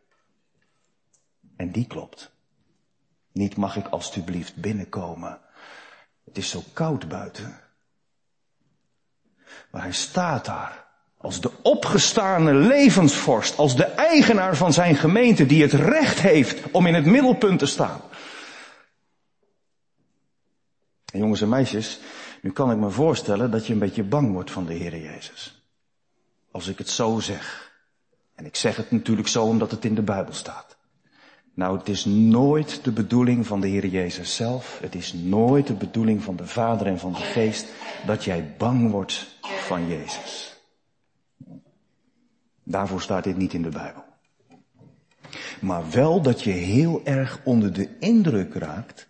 En 1.55 1.71
die 1.71 1.87
klopt. 1.87 2.31
Niet 3.31 3.57
mag 3.57 3.75
ik 3.75 3.87
alstublieft 3.87 4.55
binnenkomen. 4.55 5.41
Het 6.23 6.37
is 6.37 6.49
zo 6.49 6.63
koud 6.73 7.07
buiten. 7.07 7.59
Maar 9.71 9.81
hij 9.81 9.93
staat 9.93 10.45
daar 10.45 10.90
als 11.21 11.41
de 11.41 11.51
opgestane 11.61 12.53
levensvorst, 12.53 13.57
als 13.57 13.75
de 13.75 13.83
eigenaar 13.83 14.55
van 14.55 14.73
zijn 14.73 14.95
gemeente 14.95 15.45
die 15.45 15.61
het 15.61 15.73
recht 15.73 16.19
heeft 16.19 16.71
om 16.71 16.85
in 16.85 16.93
het 16.93 17.05
middelpunt 17.05 17.59
te 17.59 17.65
staan. 17.65 18.01
En 21.13 21.19
jongens 21.19 21.41
en 21.41 21.49
meisjes, 21.49 21.99
nu 22.41 22.51
kan 22.51 22.71
ik 22.71 22.77
me 22.77 22.89
voorstellen 22.89 23.51
dat 23.51 23.67
je 23.67 23.73
een 23.73 23.79
beetje 23.79 24.03
bang 24.03 24.31
wordt 24.31 24.51
van 24.51 24.65
de 24.65 24.73
Heer 24.73 24.97
Jezus. 24.97 25.65
Als 26.51 26.67
ik 26.67 26.77
het 26.77 26.89
zo 26.89 27.19
zeg. 27.19 27.71
En 28.35 28.45
ik 28.45 28.55
zeg 28.55 28.75
het 28.75 28.91
natuurlijk 28.91 29.27
zo 29.27 29.43
omdat 29.43 29.71
het 29.71 29.85
in 29.85 29.95
de 29.95 30.01
Bijbel 30.01 30.33
staat. 30.33 30.77
Nou, 31.53 31.77
het 31.77 31.89
is 31.89 32.05
nooit 32.05 32.83
de 32.83 32.91
bedoeling 32.91 33.47
van 33.47 33.61
de 33.61 33.67
Heer 33.67 33.85
Jezus 33.85 34.35
zelf. 34.35 34.79
Het 34.81 34.95
is 34.95 35.13
nooit 35.13 35.67
de 35.67 35.73
bedoeling 35.73 36.23
van 36.23 36.35
de 36.35 36.47
Vader 36.47 36.87
en 36.87 36.99
van 36.99 37.11
de 37.11 37.19
Geest 37.19 37.67
dat 38.05 38.23
jij 38.23 38.55
bang 38.57 38.91
wordt 38.91 39.27
van 39.41 39.87
Jezus. 39.87 40.60
Daarvoor 42.71 43.01
staat 43.01 43.23
dit 43.23 43.37
niet 43.37 43.53
in 43.53 43.61
de 43.61 43.69
Bijbel. 43.69 44.03
Maar 45.59 45.83
wel 45.91 46.21
dat 46.21 46.41
je 46.41 46.51
heel 46.51 47.01
erg 47.03 47.39
onder 47.43 47.73
de 47.73 47.89
indruk 47.99 48.53
raakt 48.53 49.07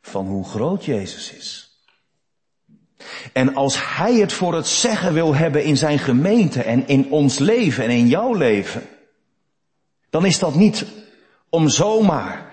van 0.00 0.26
hoe 0.26 0.44
groot 0.44 0.84
Jezus 0.84 1.32
is. 1.32 1.76
En 3.32 3.54
als 3.54 3.96
Hij 3.96 4.14
het 4.14 4.32
voor 4.32 4.54
het 4.54 4.66
zeggen 4.66 5.12
wil 5.12 5.34
hebben 5.34 5.64
in 5.64 5.76
zijn 5.76 5.98
gemeente 5.98 6.62
en 6.62 6.88
in 6.88 7.10
ons 7.10 7.38
leven 7.38 7.84
en 7.84 7.90
in 7.90 8.08
jouw 8.08 8.34
leven, 8.34 8.82
dan 10.10 10.26
is 10.26 10.38
dat 10.38 10.54
niet 10.54 10.84
om 11.48 11.68
zomaar 11.68 12.50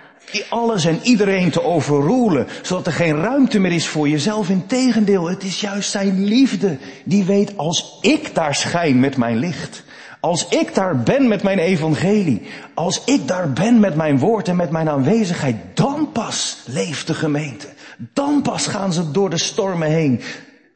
alles 0.49 0.85
en 0.85 0.99
iedereen 1.03 1.49
te 1.49 1.63
overroelen, 1.63 2.47
zodat 2.61 2.85
er 2.85 2.93
geen 2.93 3.15
ruimte 3.15 3.59
meer 3.59 3.71
is 3.71 3.87
voor 3.87 4.09
jezelf. 4.09 4.49
Integendeel, 4.49 5.29
het 5.29 5.43
is 5.43 5.61
juist 5.61 5.89
zijn 5.89 6.23
liefde 6.23 6.77
die 7.05 7.23
weet 7.23 7.57
als 7.57 7.97
ik 8.01 8.35
daar 8.35 8.55
schijn 8.55 8.99
met 8.99 9.17
mijn 9.17 9.37
licht, 9.37 9.83
als 10.19 10.47
ik 10.47 10.75
daar 10.75 11.03
ben 11.03 11.27
met 11.27 11.43
mijn 11.43 11.59
evangelie, 11.59 12.47
als 12.73 13.03
ik 13.03 13.27
daar 13.27 13.53
ben 13.53 13.79
met 13.79 13.95
mijn 13.95 14.19
woord 14.19 14.47
en 14.47 14.55
met 14.55 14.69
mijn 14.69 14.89
aanwezigheid, 14.89 15.77
dan 15.77 16.11
pas 16.11 16.63
leeft 16.65 17.07
de 17.07 17.13
gemeente. 17.13 17.73
Dan 17.97 18.41
pas 18.41 18.67
gaan 18.67 18.93
ze 18.93 19.11
door 19.11 19.29
de 19.29 19.37
stormen 19.37 19.89
heen, 19.89 20.21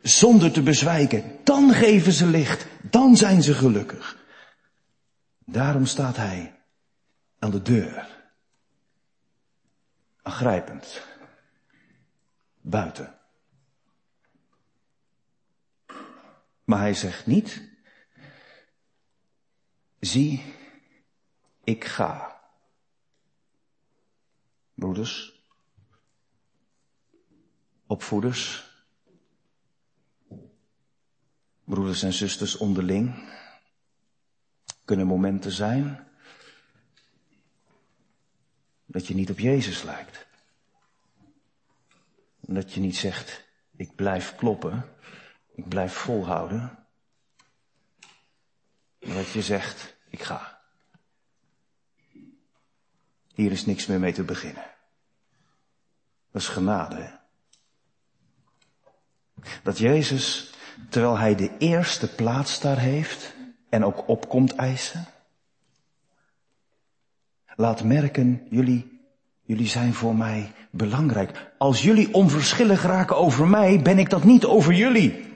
zonder 0.01 0.51
te 0.51 0.61
bezwijken. 0.61 1.23
Dan 1.43 1.73
geven 1.73 2.11
ze 2.11 2.25
licht, 2.25 2.65
dan 2.81 3.17
zijn 3.17 3.43
ze 3.43 3.53
gelukkig. 3.53 4.17
Daarom 5.45 5.85
staat 5.85 6.17
hij 6.17 6.55
aan 7.39 7.51
de 7.51 7.61
deur. 7.61 8.07
Aangrijpend. 10.21 11.01
Buiten. 12.61 13.15
Maar 16.63 16.79
hij 16.79 16.93
zegt 16.93 17.25
niet, 17.25 17.72
zie, 20.05 20.53
ik 21.63 21.83
ga. 21.83 22.41
Broeders, 24.73 25.41
opvoeders, 27.87 28.71
broeders 31.63 32.03
en 32.03 32.13
zusters 32.13 32.57
onderling, 32.57 33.31
kunnen 34.85 35.07
momenten 35.07 35.51
zijn 35.51 36.07
dat 38.85 39.07
je 39.07 39.15
niet 39.15 39.29
op 39.29 39.39
Jezus 39.39 39.83
lijkt. 39.83 40.27
Dat 42.39 42.73
je 42.73 42.79
niet 42.79 42.95
zegt, 42.95 43.47
ik 43.75 43.95
blijf 43.95 44.35
kloppen, 44.35 44.95
ik 45.55 45.67
blijf 45.67 45.93
volhouden. 45.93 46.85
Dat 48.99 49.31
je 49.31 49.41
zegt, 49.41 49.92
ik 50.13 50.23
ga. 50.23 50.59
Hier 53.33 53.51
is 53.51 53.65
niks 53.65 53.85
meer 53.85 53.99
mee 53.99 54.13
te 54.13 54.23
beginnen. 54.23 54.65
Dat 56.31 56.41
is 56.41 56.47
genade. 56.47 57.19
Dat 59.63 59.77
Jezus, 59.77 60.53
terwijl 60.89 61.17
hij 61.17 61.35
de 61.35 61.57
eerste 61.57 62.15
plaats 62.15 62.59
daar 62.59 62.77
heeft 62.77 63.33
en 63.69 63.85
ook 63.85 64.07
opkomt 64.07 64.55
eisen, 64.55 65.05
laat 67.55 67.83
merken, 67.83 68.47
jullie, 68.49 69.01
jullie 69.41 69.67
zijn 69.67 69.93
voor 69.93 70.15
mij 70.15 70.53
belangrijk. 70.71 71.53
Als 71.57 71.81
jullie 71.81 72.13
onverschillig 72.13 72.81
raken 72.81 73.17
over 73.17 73.47
mij, 73.47 73.81
ben 73.81 73.99
ik 73.99 74.09
dat 74.09 74.23
niet 74.23 74.45
over 74.45 74.73
jullie. 74.73 75.35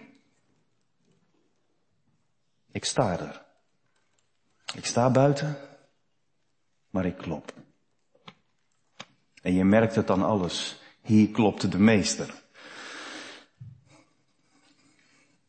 Ik 2.72 2.86
sta 2.86 3.20
er. 3.20 3.47
Ik 4.74 4.86
sta 4.86 5.10
buiten, 5.10 5.58
maar 6.90 7.06
ik 7.06 7.18
klop. 7.18 7.54
En 9.42 9.54
je 9.54 9.64
merkt 9.64 9.96
het 9.96 10.08
dan 10.08 10.24
alles. 10.24 10.80
Hier 11.02 11.30
klopt 11.30 11.72
de 11.72 11.80
meester. 11.80 12.44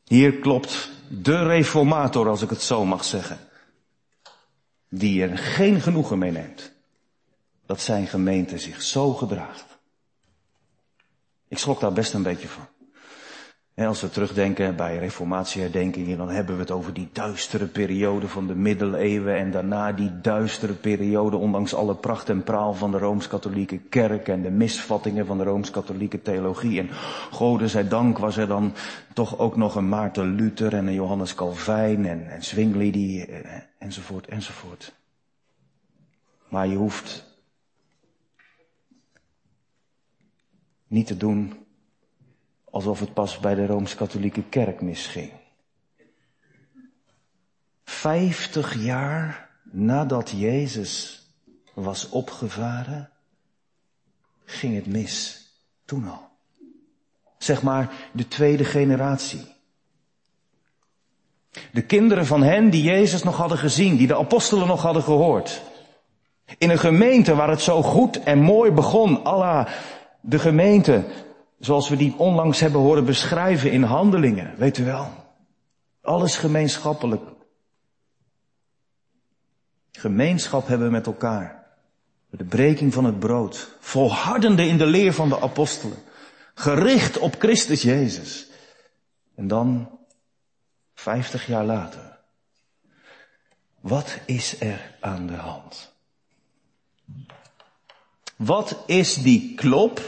Hier 0.05 0.39
klopt 0.39 0.91
de 1.09 1.43
reformator, 1.43 2.29
als 2.29 2.43
ik 2.43 2.51
het 2.51 2.63
zo 2.63 2.85
mag 2.85 3.05
zeggen. 3.05 3.39
Die 4.89 5.23
er 5.23 5.39
geen 5.39 5.81
genoegen 5.81 6.19
mee 6.19 6.31
neemt. 6.31 6.73
Dat 7.67 7.81
zijn 7.81 8.07
gemeente 8.07 8.59
zich 8.59 8.83
zo 8.83 9.13
gedraagt. 9.13 9.79
Ik 11.49 11.59
schrok 11.59 11.81
daar 11.81 11.93
best 11.93 12.13
een 12.13 12.23
beetje 12.23 12.49
van. 12.49 12.69
En 13.79 13.87
als 13.87 14.01
we 14.01 14.11
terugdenken 14.11 14.77
bij 14.77 14.99
reformatieherdenkingen, 14.99 16.17
dan 16.17 16.29
hebben 16.31 16.55
we 16.55 16.61
het 16.61 16.71
over 16.71 16.95
die 16.95 17.09
duistere 17.13 17.67
periode 17.67 18.29
van 18.29 18.47
de 18.47 18.55
middeleeuwen 18.55 19.37
en 19.37 19.51
daarna 19.51 19.93
die 19.93 20.21
duistere 20.21 20.73
periode, 20.73 21.37
ondanks 21.37 21.75
alle 21.75 21.95
pracht 21.95 22.29
en 22.29 22.43
praal 22.43 22.75
van 22.75 22.91
de 22.91 22.99
Rooms-Katholieke 22.99 23.79
kerk 23.79 24.29
en 24.29 24.43
de 24.43 24.51
misvattingen 24.51 25.27
van 25.27 25.39
de 25.39 25.45
Rooms-Katholieke 25.45 26.23
theologie. 26.23 26.81
En 26.81 26.89
gode 27.31 27.69
zij 27.69 27.89
dank 27.89 28.19
was 28.19 28.37
er 28.37 28.47
dan 28.47 28.73
toch 29.15 29.39
ook 29.39 29.57
nog 29.57 29.75
een 29.75 29.89
Maarten 29.89 30.35
Luther 30.35 30.75
en 30.75 30.87
een 30.87 30.95
Johannes 30.95 31.35
Calvijn 31.35 32.07
en, 32.07 32.31
en 32.31 32.43
Zwingli 32.45 32.91
die, 32.91 33.27
eh, 33.27 33.61
enzovoort, 33.79 34.27
enzovoort. 34.27 34.95
Maar 36.49 36.67
je 36.67 36.77
hoeft 36.77 37.25
niet 40.87 41.07
te 41.07 41.17
doen 41.17 41.67
alsof 42.79 43.01
het 43.01 43.15
pas 43.15 43.39
bij 43.39 43.55
de 43.55 43.67
Rooms-Katholieke 43.67 44.43
Kerk 44.43 44.81
misging. 44.81 45.31
Vijftig 47.85 48.75
jaar 48.75 49.51
nadat 49.63 50.31
Jezus 50.31 51.23
was 51.75 52.09
opgevaren, 52.09 53.11
ging 54.45 54.75
het 54.75 54.87
mis. 54.87 55.47
Toen 55.85 56.09
al. 56.09 56.29
Zeg 57.39 57.63
maar 57.63 57.93
de 58.13 58.29
tweede 58.29 58.65
generatie. 58.65 59.55
De 61.73 61.83
kinderen 61.83 62.27
van 62.27 62.43
hen 62.43 62.71
die 62.71 62.83
Jezus 62.83 63.23
nog 63.23 63.37
hadden 63.37 63.59
gezien, 63.59 63.97
die 63.97 64.07
de 64.07 64.19
apostelen 64.19 64.67
nog 64.67 64.83
hadden 64.83 65.03
gehoord. 65.03 65.63
In 66.59 66.71
een 66.71 66.79
gemeente 66.79 67.35
waar 67.35 67.51
het 67.51 67.61
zo 67.61 67.83
goed 67.83 68.23
en 68.23 68.39
mooi 68.39 68.71
begon, 68.71 69.25
Allah, 69.25 69.69
de 70.21 70.39
gemeente, 70.39 71.05
zoals 71.59 71.89
we 71.89 71.97
die 71.97 72.15
onlangs 72.17 72.61
hebben 72.61 72.81
horen 72.81 73.05
beschrijven 73.05 73.71
in 73.71 73.83
handelingen, 73.83 74.55
weet 74.57 74.79
u 74.79 74.85
wel. 74.85 75.11
Alles 76.01 76.37
gemeenschappelijk. 76.37 77.23
Gemeenschap 79.93 80.67
hebben 80.67 80.87
we 80.87 80.93
met 80.93 81.07
elkaar. 81.07 81.67
De 82.31 82.45
breking 82.45 82.93
van 82.93 83.05
het 83.05 83.19
brood. 83.19 83.77
Volhardende 83.81 84.67
in 84.67 84.79
de 84.79 84.87
leer 84.87 85.13
van 85.13 85.29
de 85.29 85.41
apostelen. 85.41 85.99
Gericht 86.55 87.19
op 87.19 87.35
Christus 87.39 87.83
Jezus. 87.83 88.49
En 89.35 89.49
dan, 89.49 89.99
vijftig 90.95 91.47
jaar 91.47 91.65
later. 91.65 92.19
Wat 93.81 94.19
is 94.25 94.61
er 94.61 94.97
aan 95.01 95.27
de 95.27 95.37
hand? 95.37 95.93
Wat 98.37 98.83
is 98.87 99.15
die 99.15 99.55
klop 99.55 100.01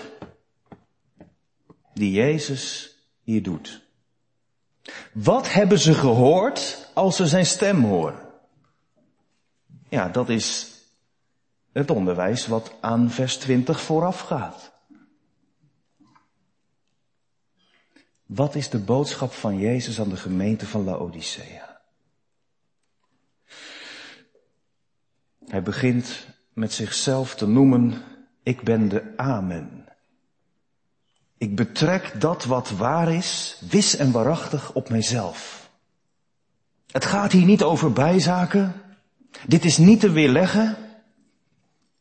die 2.01 2.13
Jezus 2.13 2.95
hier 3.23 3.43
doet? 3.43 3.83
Wat 5.13 5.53
hebben 5.53 5.79
ze 5.79 5.95
gehoord 5.95 6.91
als 6.95 7.17
ze 7.17 7.27
zijn 7.27 7.47
stem 7.47 7.85
horen? 7.85 8.29
Ja, 9.89 10.09
dat 10.09 10.29
is 10.29 10.75
het 11.73 11.91
onderwijs 11.91 12.47
wat 12.47 12.75
aan 12.81 13.11
vers 13.11 13.37
20 13.37 13.81
vooraf 13.81 14.21
gaat. 14.21 14.73
Wat 18.27 18.55
is 18.55 18.69
de 18.69 18.79
boodschap 18.79 19.33
van 19.33 19.59
Jezus 19.59 20.01
aan 20.01 20.09
de 20.09 20.17
gemeente 20.17 20.67
van 20.67 20.85
Laodicea? 20.85 21.81
Hij 25.47 25.63
begint 25.63 26.27
met 26.53 26.73
zichzelf 26.73 27.35
te 27.35 27.47
noemen, 27.47 28.03
ik 28.43 28.63
ben 28.63 28.89
de 28.89 29.17
Amen. 29.17 29.90
Ik 31.41 31.57
betrek 31.57 32.21
dat 32.21 32.45
wat 32.45 32.71
waar 32.71 33.13
is, 33.13 33.57
wis 33.71 33.97
en 33.97 34.13
waarachtig 34.13 34.73
op 34.73 34.89
mijzelf. 34.89 35.71
Het 36.91 37.05
gaat 37.05 37.33
hier 37.33 37.45
niet 37.45 37.63
over 37.63 37.93
bijzaken. 37.93 38.75
Dit 39.47 39.65
is 39.65 39.77
niet 39.77 40.01
te 40.01 40.11
weerleggen. 40.11 40.77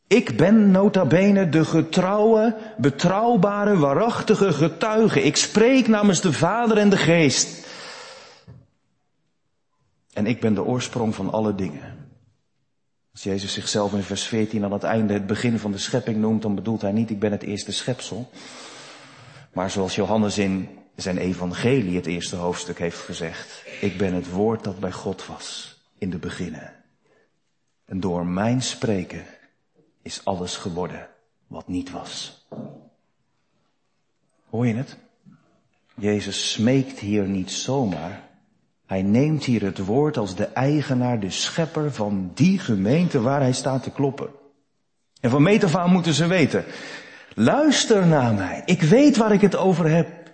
Ik 0.06 0.36
ben 0.36 0.70
nota 0.70 1.04
bene 1.04 1.48
de 1.48 1.64
getrouwe, 1.64 2.56
betrouwbare, 2.76 3.76
waarachtige 3.76 4.52
getuige. 4.52 5.22
Ik 5.22 5.36
spreek 5.36 5.88
namens 5.88 6.20
de 6.20 6.32
Vader 6.32 6.76
en 6.76 6.90
de 6.90 6.96
Geest. 6.96 7.66
En 10.12 10.26
ik 10.26 10.40
ben 10.40 10.54
de 10.54 10.64
oorsprong 10.64 11.14
van 11.14 11.32
alle 11.32 11.54
dingen. 11.54 12.08
Als 13.12 13.22
Jezus 13.22 13.52
zichzelf 13.52 13.92
in 13.92 14.02
vers 14.02 14.22
14 14.22 14.64
aan 14.64 14.72
het 14.72 14.82
einde 14.82 15.12
het 15.12 15.26
begin 15.26 15.58
van 15.58 15.72
de 15.72 15.78
schepping 15.78 16.16
noemt, 16.16 16.42
dan 16.42 16.54
bedoelt 16.54 16.82
hij 16.82 16.92
niet 16.92 17.10
ik 17.10 17.20
ben 17.20 17.32
het 17.32 17.42
eerste 17.42 17.72
schepsel. 17.72 18.30
Maar 19.52 19.70
zoals 19.70 19.94
Johannes 19.94 20.38
in 20.38 20.68
zijn 20.94 21.18
evangelie 21.18 21.96
het 21.96 22.06
eerste 22.06 22.36
hoofdstuk 22.36 22.78
heeft 22.78 22.98
gezegd, 22.98 23.64
ik 23.80 23.98
ben 23.98 24.14
het 24.14 24.30
woord 24.30 24.64
dat 24.64 24.80
bij 24.80 24.92
God 24.92 25.26
was 25.26 25.78
in 25.98 26.10
de 26.10 26.18
beginnen. 26.18 26.74
En 27.84 28.00
door 28.00 28.26
mijn 28.26 28.62
spreken 28.62 29.24
is 30.02 30.24
alles 30.24 30.56
geworden 30.56 31.08
wat 31.46 31.68
niet 31.68 31.90
was. 31.90 32.46
Hoor 34.50 34.66
je 34.66 34.74
het? 34.74 34.96
Jezus 35.94 36.52
smeekt 36.52 36.98
hier 36.98 37.28
niet 37.28 37.50
zomaar. 37.50 38.28
Hij 38.86 39.02
neemt 39.02 39.44
hier 39.44 39.62
het 39.62 39.78
woord 39.78 40.16
als 40.16 40.34
de 40.34 40.44
eigenaar, 40.44 41.20
de 41.20 41.30
schepper 41.30 41.92
van 41.92 42.30
die 42.34 42.58
gemeente 42.58 43.20
waar 43.20 43.40
hij 43.40 43.52
staat 43.52 43.82
te 43.82 43.90
kloppen. 43.90 44.30
En 45.20 45.30
van 45.30 45.42
meet 45.42 45.74
aan 45.74 45.90
moeten 45.90 46.14
ze 46.14 46.26
weten, 46.26 46.64
luister 47.34 48.06
naar 48.06 48.34
mij, 48.34 48.62
ik 48.64 48.82
weet 48.82 49.16
waar 49.16 49.32
ik 49.32 49.40
het 49.40 49.56
over 49.56 49.90
heb. 49.90 50.30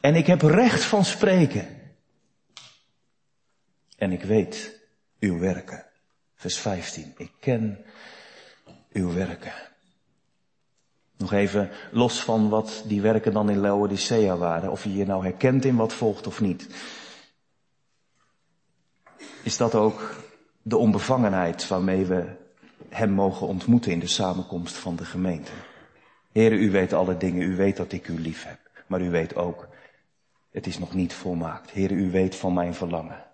En 0.00 0.14
ik 0.14 0.26
heb 0.26 0.42
recht 0.42 0.84
van 0.84 1.04
spreken. 1.04 1.76
En 3.96 4.12
ik 4.12 4.22
weet 4.22 4.80
uw 5.20 5.38
werken. 5.38 5.84
Vers 6.34 6.58
15. 6.58 7.14
Ik 7.16 7.32
ken 7.40 7.84
uw 8.92 9.12
werken. 9.12 9.52
Nog 11.16 11.32
even 11.32 11.70
los 11.90 12.20
van 12.20 12.48
wat 12.48 12.84
die 12.86 13.00
werken 13.00 13.32
dan 13.32 13.50
in 13.50 13.58
Laodicea 13.58 14.36
waren. 14.36 14.70
Of 14.70 14.84
je 14.84 14.94
je 14.94 15.06
nou 15.06 15.22
herkent 15.22 15.64
in 15.64 15.76
wat 15.76 15.92
volgt 15.92 16.26
of 16.26 16.40
niet. 16.40 16.68
Is 19.42 19.56
dat 19.56 19.74
ook 19.74 20.14
de 20.62 20.76
onbevangenheid 20.76 21.68
waarmee 21.68 22.04
we 22.04 22.36
hem 22.88 23.10
mogen 23.10 23.46
ontmoeten 23.46 23.92
in 23.92 23.98
de 23.98 24.06
samenkomst 24.06 24.76
van 24.76 24.96
de 24.96 25.04
gemeente. 25.04 25.52
Heren, 26.36 26.62
u 26.62 26.70
weet 26.70 26.92
alle 26.92 27.16
dingen. 27.16 27.42
U 27.42 27.56
weet 27.56 27.76
dat 27.76 27.92
ik 27.92 28.08
u 28.08 28.20
lief 28.20 28.44
heb. 28.44 28.58
Maar 28.86 29.00
u 29.00 29.10
weet 29.10 29.36
ook, 29.36 29.68
het 30.50 30.66
is 30.66 30.78
nog 30.78 30.94
niet 30.94 31.12
volmaakt. 31.12 31.70
Heren, 31.70 31.98
u 31.98 32.10
weet 32.10 32.36
van 32.36 32.54
mijn 32.54 32.74
verlangen. 32.74 33.24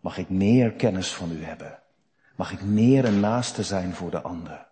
Mag 0.00 0.18
ik 0.18 0.28
meer 0.28 0.72
kennis 0.72 1.14
van 1.14 1.32
u 1.32 1.44
hebben? 1.44 1.78
Mag 2.36 2.52
ik 2.52 2.62
meer 2.62 3.04
een 3.04 3.20
naaste 3.20 3.62
zijn 3.62 3.94
voor 3.94 4.10
de 4.10 4.20
ander? 4.20 4.66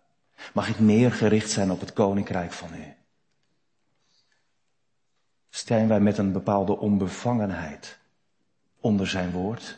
Mag 0.53 0.69
ik 0.69 0.79
meer 0.79 1.11
gericht 1.11 1.49
zijn 1.49 1.71
op 1.71 1.79
het 1.79 1.93
koninkrijk 1.93 2.51
van 2.51 2.69
u? 2.73 2.93
Staan 5.49 5.87
wij 5.87 5.99
met 5.99 6.17
een 6.17 6.31
bepaalde 6.31 6.77
onbevangenheid 6.77 7.99
onder 8.79 9.07
zijn 9.07 9.31
woord? 9.31 9.77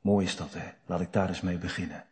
Mooi 0.00 0.26
is 0.26 0.36
dat, 0.36 0.54
hè? 0.54 0.72
Laat 0.86 1.00
ik 1.00 1.12
daar 1.12 1.28
eens 1.28 1.40
mee 1.40 1.58
beginnen. 1.58 2.04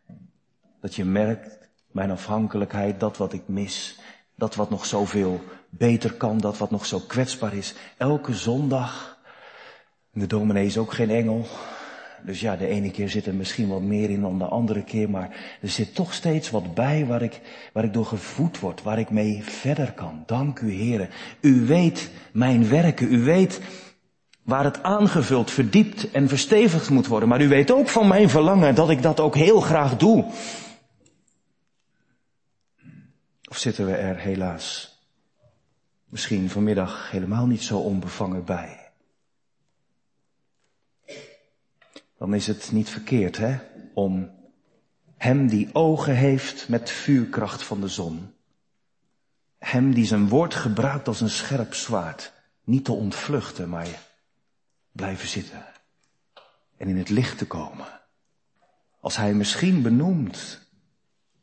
Dat 0.81 0.95
je 0.95 1.05
merkt, 1.05 1.59
mijn 1.91 2.11
afhankelijkheid, 2.11 3.01
dat 3.01 3.17
wat 3.17 3.33
ik 3.33 3.49
mis, 3.49 4.01
dat 4.39 4.55
wat 4.55 4.71
nog 4.71 4.87
zoveel 4.87 5.41
beter 5.71 6.13
kan, 6.13 6.39
dat 6.39 6.59
wat 6.59 6.71
nog 6.71 6.87
zo 6.87 6.99
kwetsbaar 6.99 7.55
is. 7.55 7.75
Elke 7.97 8.35
zondag, 8.35 9.19
de 10.11 10.27
dominee 10.27 10.67
is 10.67 10.79
ook 10.79 10.93
geen 10.93 11.11
engel, 11.11 11.47
dus 12.23 12.41
ja, 12.41 12.57
de 12.57 12.67
ene 12.67 12.91
keer 12.91 13.09
zit 13.09 13.27
er 13.27 13.35
misschien 13.35 13.69
wat 13.69 13.83
meer 13.83 14.11
in 14.11 14.21
dan 14.21 14.39
de 14.39 14.45
andere 14.45 14.83
keer, 14.83 15.11
maar 15.11 15.59
er 15.63 15.69
zit 15.69 15.95
toch 15.95 16.15
steeds 16.15 16.51
wat 16.51 16.75
bij 16.75 17.07
waar 17.07 17.23
ik, 17.23 17.41
waar 17.73 17.85
ik 17.85 17.93
door 17.93 18.07
gevoed 18.07 18.61
word, 18.61 18.83
waar 18.83 18.99
ik 18.99 19.11
mee 19.11 19.43
verder 19.45 19.93
kan. 19.93 20.23
Dank 20.27 20.61
u, 20.61 20.73
heren. 20.73 21.09
U 21.41 21.67
weet 21.67 22.11
mijn 22.33 22.69
werken, 22.69 23.13
u 23.13 23.23
weet 23.23 23.61
waar 24.43 24.65
het 24.65 24.83
aangevuld, 24.83 25.51
verdiept 25.51 26.11
en 26.11 26.29
verstevigd 26.29 26.91
moet 26.91 27.07
worden, 27.07 27.29
maar 27.29 27.43
u 27.43 27.49
weet 27.49 27.71
ook 27.71 27.89
van 27.89 28.09
mijn 28.09 28.29
verlangen 28.29 28.75
dat 28.75 28.91
ik 28.91 29.03
dat 29.03 29.21
ook 29.21 29.35
heel 29.35 29.61
graag 29.61 29.97
doe. 29.97 30.25
Of 33.49 33.59
zitten 33.59 33.87
we 33.87 33.95
er 33.95 34.17
helaas 34.17 34.97
misschien 36.05 36.51
vanmiddag 36.51 37.11
helemaal 37.11 37.47
niet 37.47 37.63
zo 37.63 37.79
onbevangen 37.79 38.45
bij? 38.45 38.89
dan 42.19 42.35
is 42.35 42.47
het 42.47 42.73
niet 42.73 42.91
verkeerd, 42.91 43.37
hè, 43.37 43.59
om 43.95 44.31
hem 45.17 45.49
die 45.49 45.75
ogen 45.75 46.15
heeft 46.15 46.69
met 46.69 46.91
vuurkracht 46.91 47.63
van 47.63 47.81
de 47.81 47.89
zon, 47.89 48.35
hem 49.59 49.95
die 49.95 50.07
zijn 50.07 50.29
woord 50.29 50.55
gebruikt 50.55 51.09
als 51.09 51.21
een 51.21 51.31
scherp 51.31 51.75
zwaard, 51.75 52.33
niet 52.65 52.85
te 52.85 52.93
ontvluchten, 52.93 53.69
maar 53.69 53.87
blijven 54.93 55.29
zitten 55.29 55.67
en 56.77 56.89
in 56.89 56.97
het 56.97 57.09
licht 57.09 57.39
te 57.39 57.47
komen. 57.47 57.87
Als 59.01 59.17
hij 59.17 59.35
misschien 59.35 59.83
benoemt 59.83 60.61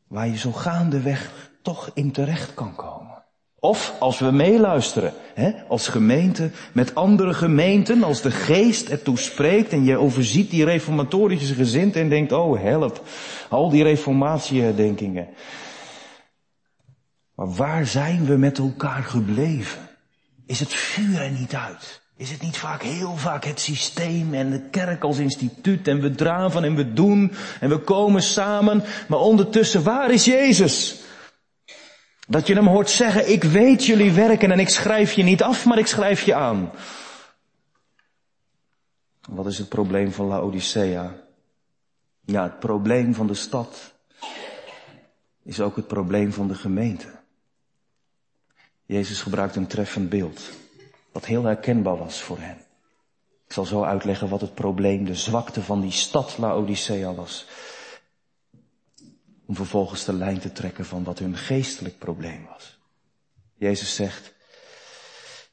waar 0.06 0.26
je 0.26 0.36
zo 0.36 0.52
gaandeweg 0.52 1.45
toch 1.66 1.90
in 1.94 2.12
terecht 2.12 2.54
kan 2.54 2.74
komen. 2.74 3.22
Of 3.58 3.94
als 3.98 4.18
we 4.18 4.30
meeluisteren, 4.30 5.12
hè, 5.34 5.52
als 5.68 5.88
gemeente 5.88 6.50
met 6.72 6.94
andere 6.94 7.34
gemeenten, 7.34 8.02
als 8.02 8.20
de 8.20 8.30
geest 8.30 8.88
ertoe 8.88 9.18
spreekt 9.18 9.72
en 9.72 9.84
je 9.84 9.98
overziet 9.98 10.50
die 10.50 10.64
reformatorische 10.64 11.54
gezind 11.54 11.96
en 11.96 12.08
denkt, 12.08 12.32
oh 12.32 12.62
help, 12.62 13.02
al 13.48 13.70
die 13.70 13.82
reformatieherdenkingen. 13.82 15.28
Maar 17.34 17.54
waar 17.54 17.86
zijn 17.86 18.24
we 18.26 18.36
met 18.36 18.58
elkaar 18.58 19.02
gebleven? 19.02 19.88
Is 20.46 20.60
het 20.60 20.74
vuur 20.74 21.20
er 21.20 21.30
niet 21.30 21.54
uit? 21.54 22.02
Is 22.16 22.30
het 22.30 22.42
niet 22.42 22.56
vaak, 22.56 22.82
heel 22.82 23.16
vaak 23.16 23.44
het 23.44 23.60
systeem 23.60 24.34
en 24.34 24.50
de 24.50 24.60
kerk 24.70 25.04
als 25.04 25.18
instituut 25.18 25.88
en 25.88 26.00
we 26.00 26.14
draven 26.14 26.64
en 26.64 26.74
we 26.74 26.92
doen 26.92 27.32
en 27.60 27.68
we 27.68 27.78
komen 27.78 28.22
samen, 28.22 28.82
maar 29.08 29.18
ondertussen, 29.18 29.82
waar 29.82 30.10
is 30.10 30.24
Jezus? 30.24 31.04
Dat 32.26 32.46
je 32.46 32.54
hem 32.54 32.66
hoort 32.66 32.90
zeggen, 32.90 33.30
ik 33.30 33.44
weet 33.44 33.86
jullie 33.86 34.12
werken 34.12 34.50
en 34.50 34.58
ik 34.58 34.68
schrijf 34.68 35.12
je 35.12 35.22
niet 35.22 35.42
af, 35.42 35.64
maar 35.64 35.78
ik 35.78 35.86
schrijf 35.86 36.22
je 36.22 36.34
aan. 36.34 36.70
Wat 39.28 39.46
is 39.46 39.58
het 39.58 39.68
probleem 39.68 40.12
van 40.12 40.26
Laodicea? 40.26 41.14
Ja, 42.24 42.42
het 42.42 42.58
probleem 42.58 43.14
van 43.14 43.26
de 43.26 43.34
stad 43.34 43.94
is 45.42 45.60
ook 45.60 45.76
het 45.76 45.86
probleem 45.86 46.32
van 46.32 46.48
de 46.48 46.54
gemeente. 46.54 47.14
Jezus 48.86 49.22
gebruikt 49.22 49.56
een 49.56 49.66
treffend 49.66 50.08
beeld, 50.08 50.50
wat 51.12 51.24
heel 51.24 51.44
herkenbaar 51.44 51.96
was 51.96 52.20
voor 52.20 52.38
hen. 52.38 52.58
Ik 53.46 53.52
zal 53.52 53.64
zo 53.64 53.82
uitleggen 53.82 54.28
wat 54.28 54.40
het 54.40 54.54
probleem, 54.54 55.04
de 55.04 55.14
zwakte 55.14 55.62
van 55.62 55.80
die 55.80 55.90
stad 55.90 56.38
Laodicea 56.38 57.14
was. 57.14 57.46
Om 59.46 59.54
vervolgens 59.54 60.04
de 60.04 60.12
lijn 60.12 60.38
te 60.38 60.52
trekken 60.52 60.84
van 60.84 61.04
wat 61.04 61.18
hun 61.18 61.36
geestelijk 61.36 61.98
probleem 61.98 62.46
was. 62.46 62.78
Jezus 63.54 63.94
zegt, 63.94 64.34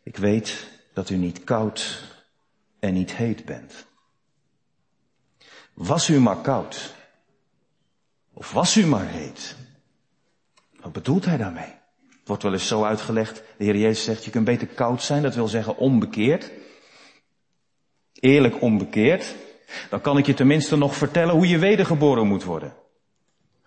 ik 0.03 0.17
weet 0.17 0.67
dat 0.93 1.09
u 1.09 1.15
niet 1.15 1.43
koud 1.43 2.03
en 2.79 2.93
niet 2.93 3.15
heet 3.15 3.45
bent. 3.45 3.85
Was 5.73 6.09
u 6.09 6.19
maar 6.19 6.41
koud, 6.41 6.93
of 8.33 8.51
was 8.51 8.77
u 8.77 8.85
maar 8.85 9.07
heet? 9.07 9.55
Wat 10.81 10.91
bedoelt 10.91 11.25
hij 11.25 11.37
daarmee? 11.37 11.81
Het 12.09 12.27
wordt 12.27 12.43
wel 12.43 12.53
eens 12.53 12.67
zo 12.67 12.83
uitgelegd, 12.83 13.43
de 13.57 13.63
Heer 13.63 13.77
Jezus 13.77 14.03
zegt, 14.03 14.25
je 14.25 14.31
kunt 14.31 14.45
beter 14.45 14.67
koud 14.67 15.03
zijn, 15.03 15.21
dat 15.21 15.35
wil 15.35 15.47
zeggen 15.47 15.77
onbekeerd. 15.77 16.51
Eerlijk 18.13 18.61
onbekeerd. 18.61 19.35
Dan 19.89 20.01
kan 20.01 20.17
ik 20.17 20.25
je 20.25 20.33
tenminste 20.33 20.77
nog 20.77 20.95
vertellen 20.95 21.35
hoe 21.35 21.47
je 21.47 21.57
wedergeboren 21.57 22.27
moet 22.27 22.43
worden. 22.43 22.73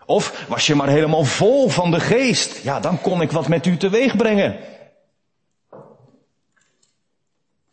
Of 0.06 0.46
was 0.48 0.66
je 0.66 0.74
maar 0.74 0.88
helemaal 0.88 1.24
vol 1.24 1.68
van 1.68 1.90
de 1.90 2.00
geest, 2.00 2.62
ja, 2.62 2.80
dan 2.80 3.00
kon 3.00 3.20
ik 3.20 3.30
wat 3.30 3.48
met 3.48 3.66
u 3.66 3.76
teweeg 3.76 4.16
brengen. 4.16 4.58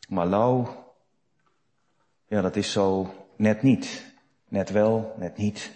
Maar 0.07 0.25
lauw, 0.25 0.83
ja, 2.27 2.41
dat 2.41 2.55
is 2.55 2.71
zo 2.71 3.13
net 3.37 3.61
niet. 3.61 4.11
Net 4.47 4.69
wel, 4.69 5.15
net 5.17 5.37
niet. 5.37 5.71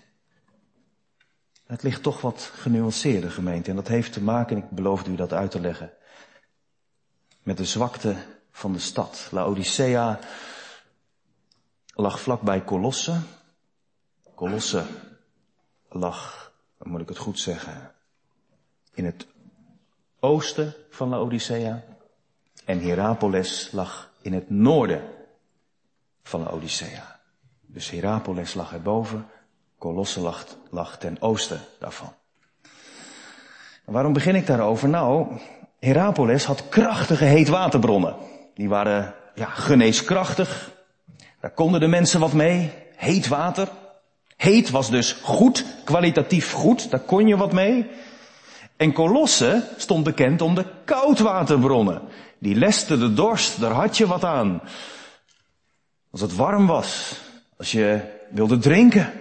Het 1.66 1.84
ligt 1.84 2.04
toch 2.04 2.22
wat 2.22 2.52
genuanceerder, 2.54 3.32
gemeente. 3.32 3.70
En 3.70 3.76
dat 3.76 3.88
heeft 3.88 4.14
te 4.14 4.24
maken, 4.24 4.56
en 4.56 4.64
ik 4.64 4.70
beloofde 4.70 5.12
u 5.12 5.16
dat 5.16 5.34
uit 5.34 5.52
te 5.52 5.60
leggen, 5.60 5.94
met 7.44 7.58
de 7.58 7.66
zwakte 7.66 8.16
van 8.52 8.74
de 8.74 8.80
stad. 8.80 9.28
Laodicea 9.32 10.20
lag 11.94 12.20
vlakbij 12.20 12.64
Colosse. 12.64 13.20
Colosse 14.36 14.86
lag, 15.90 16.47
dan 16.78 16.92
moet 16.92 17.02
ik 17.02 17.10
het 17.10 17.18
goed 17.18 17.40
zeggen, 17.40 17.92
in 18.94 19.06
het 19.06 19.28
oosten 20.20 20.74
van 20.90 21.10
Laodicea. 21.10 21.84
En 22.66 22.80
Hierapolis 22.80 23.70
lag 23.72 24.12
in 24.22 24.34
het 24.34 24.50
noorden 24.50 25.02
van 26.24 26.44
Laodicea. 26.44 27.20
Dus 27.66 27.90
Hierapolis 27.90 28.54
lag 28.54 28.74
erboven, 28.74 29.28
Colosse 29.78 30.20
lag, 30.20 30.46
lag 30.70 30.98
ten 30.98 31.22
oosten 31.22 31.60
daarvan. 31.80 32.14
Waarom 33.86 34.14
begin 34.14 34.36
ik 34.36 34.48
daarover? 34.48 34.90
Nou, 34.90 35.40
Herapolis 35.80 36.46
had 36.46 36.70
krachtige 36.70 37.24
heetwaterbronnen. 37.26 38.16
Die 38.54 38.70
waren 38.70 39.16
ja, 39.36 39.46
geneeskrachtig. 39.46 40.72
Daar 41.40 41.52
konden 41.52 41.80
de 41.80 41.88
mensen 41.88 42.20
wat 42.20 42.34
mee. 42.34 42.72
Heet 42.96 43.28
water. 43.28 43.70
Heet 44.38 44.70
was 44.70 44.90
dus 44.90 45.12
goed, 45.12 45.66
kwalitatief 45.84 46.52
goed. 46.52 46.92
Daar 46.92 47.00
kon 47.00 47.28
je 47.28 47.38
wat 47.38 47.54
mee. 47.54 47.90
En 48.76 48.94
Colosse 48.94 49.68
stond 49.78 50.04
bekend 50.04 50.42
om 50.42 50.56
de 50.56 50.66
koudwaterbronnen. 50.86 52.02
Die 52.40 52.56
leste 52.56 52.98
de 52.98 53.14
dorst, 53.14 53.60
daar 53.60 53.72
had 53.72 53.98
je 53.98 54.08
wat 54.08 54.24
aan. 54.24 54.62
Als 56.12 56.22
het 56.22 56.36
warm 56.36 56.68
was, 56.68 57.20
als 57.58 57.72
je 57.72 58.02
wilde 58.30 58.58
drinken, 58.58 59.14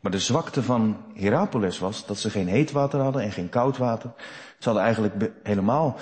maar 0.00 0.12
de 0.12 0.18
zwakte 0.18 0.62
van 0.62 0.96
Hierapolis 1.14 1.78
was 1.78 2.06
dat 2.06 2.18
ze 2.18 2.30
geen 2.30 2.48
heet 2.48 2.72
water 2.72 3.00
hadden 3.00 3.22
en 3.22 3.32
geen 3.32 3.48
koud 3.48 3.76
water. 3.76 4.12
Ze 4.58 4.64
hadden 4.64 4.82
eigenlijk 4.82 5.30
helemaal 5.42 5.96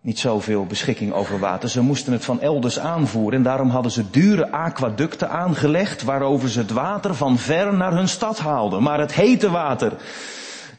niet 0.00 0.18
zoveel 0.18 0.66
beschikking 0.66 1.12
over 1.12 1.38
water. 1.38 1.68
Ze 1.68 1.80
moesten 1.80 2.12
het 2.12 2.24
van 2.24 2.40
elders 2.40 2.78
aanvoeren 2.78 3.38
en 3.38 3.44
daarom 3.44 3.70
hadden 3.70 3.92
ze 3.92 4.10
dure 4.10 4.50
aquaducten 4.50 5.30
aangelegd 5.30 6.02
waarover 6.02 6.48
ze 6.48 6.58
het 6.58 6.70
water 6.70 7.14
van 7.14 7.38
ver 7.38 7.74
naar 7.74 7.92
hun 7.92 8.08
stad 8.08 8.38
haalden. 8.38 8.82
Maar 8.82 9.00
het 9.00 9.14
hete 9.14 9.50
water 9.50 9.92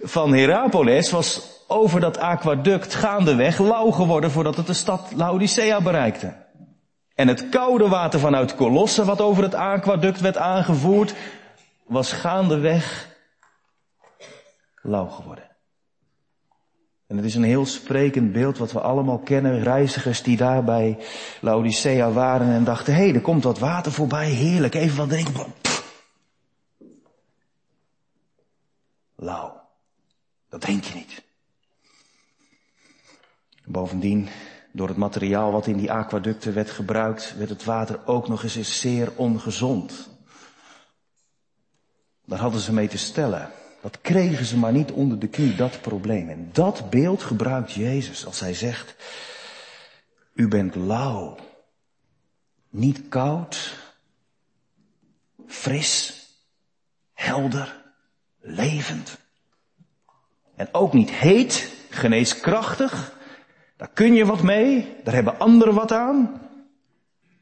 van 0.02 0.34
Hierapolis 0.34 1.12
was 1.12 1.42
over 1.68 2.00
dat 2.00 2.18
aquaduct 2.18 2.96
gaandeweg 2.96 3.60
lauw 3.60 3.92
geworden 3.92 4.32
voordat 4.32 4.56
het 4.56 4.68
de 4.68 4.74
stad 4.74 5.12
Laodicea 5.16 5.82
bereikte. 5.82 6.34
En 7.16 7.28
het 7.28 7.50
koude 7.50 7.88
water 7.88 8.20
vanuit 8.20 8.56
Colosse 8.56 9.06
wat 9.06 9.22
over 9.22 9.44
het 9.44 9.54
aquaduct 9.54 10.20
werd 10.20 10.38
aangevoerd, 10.38 11.14
was 11.86 12.12
gaandeweg 12.12 13.08
lauw 14.82 15.08
geworden. 15.08 15.51
En 17.12 17.18
het 17.18 17.26
is 17.26 17.36
een 17.36 17.44
heel 17.44 17.66
sprekend 17.66 18.32
beeld 18.32 18.58
wat 18.58 18.72
we 18.72 18.82
allemaal 18.82 19.20
kennen. 19.20 19.64
Reizigers 19.64 20.24
die 20.24 20.38
daar 20.38 20.64
bij 20.64 20.98
Laodicea 21.42 22.12
waren 22.12 22.48
en 22.48 22.64
dachten, 22.64 22.94
hé, 22.94 23.04
hey, 23.04 23.14
er 23.14 23.22
komt 23.22 23.44
wat 23.44 23.60
water 23.60 23.92
voorbij, 23.92 24.30
heerlijk, 24.30 24.74
even 24.74 24.98
wat 24.98 25.10
drinken. 25.10 25.54
Lauw. 29.16 29.62
Dat 30.50 30.62
drink 30.62 30.84
je 30.84 30.94
niet. 30.94 31.24
Bovendien, 33.66 34.28
door 34.72 34.88
het 34.88 34.98
materiaal 34.98 35.52
wat 35.52 35.68
in 35.68 35.78
die 35.78 35.92
aquaducten 35.92 36.54
werd 36.54 36.70
gebruikt, 36.70 37.36
werd 37.38 37.50
het 37.50 37.64
water 37.64 38.00
ook 38.06 38.28
nog 38.28 38.44
eens 38.44 38.80
zeer 38.80 39.12
ongezond. 39.16 40.10
Daar 42.26 42.40
hadden 42.40 42.62
ze 42.62 42.74
mee 42.74 42.88
te 42.88 42.98
stellen. 42.98 43.52
Dat 43.82 44.02
kregen 44.02 44.46
ze 44.46 44.58
maar 44.58 44.72
niet 44.72 44.92
onder 44.92 45.20
de 45.20 45.28
knie, 45.28 45.56
dat 45.56 45.82
probleem. 45.82 46.30
En 46.30 46.50
dat 46.52 46.90
beeld 46.90 47.24
gebruikt 47.24 47.72
Jezus 47.72 48.26
als 48.26 48.40
hij 48.40 48.54
zegt, 48.54 48.96
u 50.34 50.48
bent 50.48 50.76
lauw, 50.76 51.38
niet 52.70 53.02
koud, 53.10 53.78
fris, 55.48 56.26
helder, 57.14 57.82
levend. 58.40 59.18
En 60.56 60.68
ook 60.72 60.94
niet 60.94 61.12
heet, 61.12 61.72
geneeskrachtig. 61.90 63.20
Daar 63.78 63.90
kun 63.94 64.14
je 64.14 64.26
wat 64.26 64.42
mee, 64.42 64.96
daar 65.04 65.14
hebben 65.14 65.40
anderen 65.40 65.74
wat 65.74 65.92
aan. 65.92 66.42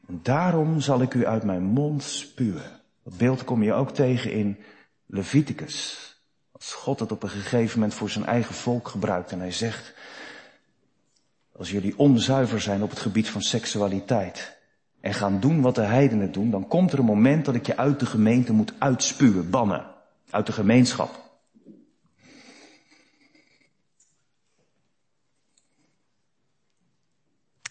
En 0.08 0.20
daarom 0.22 0.80
zal 0.80 1.02
ik 1.02 1.14
u 1.14 1.26
uit 1.26 1.44
mijn 1.44 1.62
mond 1.62 2.02
spuwen. 2.02 2.80
Dat 3.04 3.16
beeld 3.16 3.44
kom 3.44 3.62
je 3.62 3.72
ook 3.72 3.90
tegen 3.90 4.32
in 4.32 4.58
Leviticus. 5.06 6.09
Als 6.60 6.72
God 6.72 7.00
het 7.00 7.12
op 7.12 7.22
een 7.22 7.28
gegeven 7.28 7.78
moment 7.78 7.98
voor 7.98 8.10
zijn 8.10 8.24
eigen 8.24 8.54
volk 8.54 8.88
gebruikt 8.88 9.32
en 9.32 9.40
hij 9.40 9.52
zegt, 9.52 9.94
als 11.52 11.70
jullie 11.70 11.98
onzuiver 11.98 12.60
zijn 12.60 12.82
op 12.82 12.90
het 12.90 12.98
gebied 12.98 13.28
van 13.28 13.42
seksualiteit 13.42 14.56
en 15.00 15.14
gaan 15.14 15.40
doen 15.40 15.60
wat 15.60 15.74
de 15.74 15.82
heidenen 15.82 16.32
doen, 16.32 16.50
dan 16.50 16.68
komt 16.68 16.92
er 16.92 16.98
een 16.98 17.04
moment 17.04 17.44
dat 17.44 17.54
ik 17.54 17.66
je 17.66 17.76
uit 17.76 18.00
de 18.00 18.06
gemeente 18.06 18.52
moet 18.52 18.72
uitspuwen, 18.78 19.50
bannen, 19.50 19.86
uit 20.30 20.46
de 20.46 20.52
gemeenschap. 20.52 21.28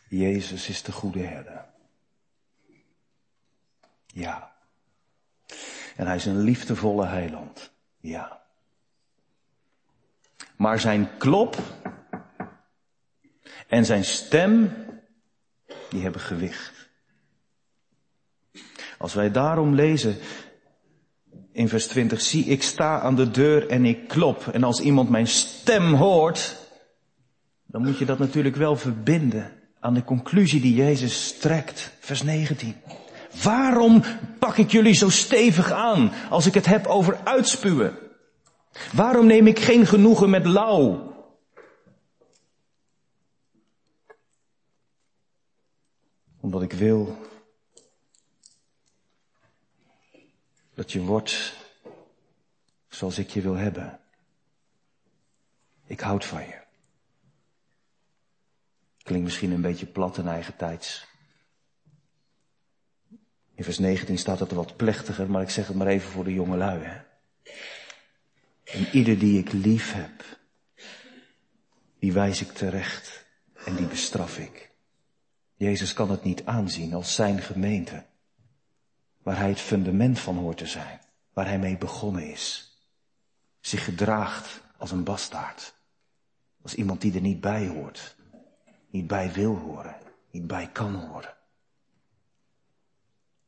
Jezus 0.08 0.70
is 0.70 0.84
de 0.84 0.92
goede 0.92 1.24
herder. 1.24 1.66
Ja. 4.06 4.52
En 5.96 6.06
hij 6.06 6.16
is 6.16 6.26
een 6.26 6.40
liefdevolle 6.40 7.06
heiland. 7.06 7.72
Ja. 8.00 8.39
Maar 10.60 10.80
zijn 10.80 11.10
klop 11.18 11.58
en 13.68 13.86
zijn 13.86 14.06
stem, 14.06 14.74
die 15.90 16.02
hebben 16.02 16.22
gewicht. 16.22 16.90
Als 18.98 19.14
wij 19.14 19.32
daarom 19.32 19.76
lezen 19.76 20.18
in 21.52 21.70
vers 21.70 21.88
20, 21.88 22.22
zie 22.22 22.46
ik 22.46 22.64
sta 22.64 23.00
aan 23.00 23.16
de 23.16 23.32
deur 23.32 23.68
en 23.68 23.86
ik 23.86 24.08
klop. 24.08 24.48
En 24.48 24.64
als 24.64 24.80
iemand 24.80 25.10
mijn 25.10 25.28
stem 25.28 25.94
hoort, 25.94 26.58
dan 27.66 27.84
moet 27.84 27.98
je 27.98 28.06
dat 28.06 28.20
natuurlijk 28.20 28.56
wel 28.56 28.76
verbinden 28.76 29.52
aan 29.80 29.94
de 29.94 30.04
conclusie 30.04 30.62
die 30.62 30.76
Jezus 30.76 31.38
trekt. 31.40 31.92
Vers 32.00 32.24
19. 32.24 32.76
Waarom 33.44 34.04
pak 34.40 34.58
ik 34.58 34.72
jullie 34.72 34.94
zo 34.94 35.10
stevig 35.10 35.72
aan 35.72 36.12
als 36.30 36.46
ik 36.46 36.54
het 36.54 36.66
heb 36.66 36.88
over 36.88 37.20
uitspuwen? 37.24 38.09
Waarom 38.94 39.26
neem 39.26 39.48
ik 39.48 39.60
geen 39.60 39.86
genoegen 39.86 40.30
met 40.30 40.46
lauw? 40.46 41.08
Omdat 46.40 46.62
ik 46.62 46.74
wil 46.74 47.18
dat 50.74 50.92
je 50.92 51.02
wordt 51.02 51.56
zoals 52.88 53.18
ik 53.18 53.30
je 53.30 53.42
wil 53.42 53.56
hebben. 53.56 54.00
Ik 55.86 56.00
houd 56.00 56.26
van 56.26 56.42
je. 56.42 56.62
Klinkt 59.04 59.26
misschien 59.26 59.52
een 59.52 59.62
beetje 59.62 59.86
plat 59.86 60.18
en 60.18 60.28
eigen 60.28 60.56
tijds. 60.56 61.08
In 63.56 63.64
vers 63.64 63.80
19 63.80 64.18
staat 64.18 64.40
het 64.40 64.52
wat 64.52 64.76
plechtiger, 64.76 65.30
maar 65.32 65.42
ik 65.42 65.50
zeg 65.50 65.68
het 65.68 65.76
maar 65.76 65.88
even 65.88 66.10
voor 66.10 66.24
de 66.24 66.34
jonge 66.34 66.58
lui. 66.58 66.84
Hè? 66.84 67.02
En 68.72 68.88
ieder 68.92 69.20
die 69.20 69.40
ik 69.40 69.52
lief 69.52 69.94
heb, 69.94 70.24
die 72.00 72.14
wijs 72.14 72.42
ik 72.42 72.52
terecht 72.52 73.26
en 73.66 73.76
die 73.76 73.88
bestraf 73.88 74.38
ik. 74.38 74.72
Jezus 75.56 75.94
kan 75.94 76.12
het 76.12 76.24
niet 76.24 76.46
aanzien 76.46 76.94
als 76.94 77.16
zijn 77.16 77.42
gemeente, 77.42 78.06
waar 79.24 79.38
hij 79.38 79.50
het 79.50 79.60
fundament 79.60 80.20
van 80.20 80.38
hoort 80.38 80.58
te 80.58 80.68
zijn, 80.68 81.00
waar 81.34 81.48
hij 81.48 81.60
mee 81.60 81.78
begonnen 81.78 82.32
is, 82.32 82.78
zich 83.60 83.84
gedraagt 83.84 84.62
als 84.78 84.92
een 84.92 85.04
bastaard, 85.04 85.74
als 86.62 86.76
iemand 86.76 87.02
die 87.02 87.14
er 87.14 87.22
niet 87.22 87.42
bij 87.42 87.68
hoort, 87.68 88.16
niet 88.90 89.08
bij 89.08 89.32
wil 89.32 89.56
horen, 89.56 89.96
niet 90.32 90.48
bij 90.48 90.70
kan 90.72 90.96
horen. 90.96 91.38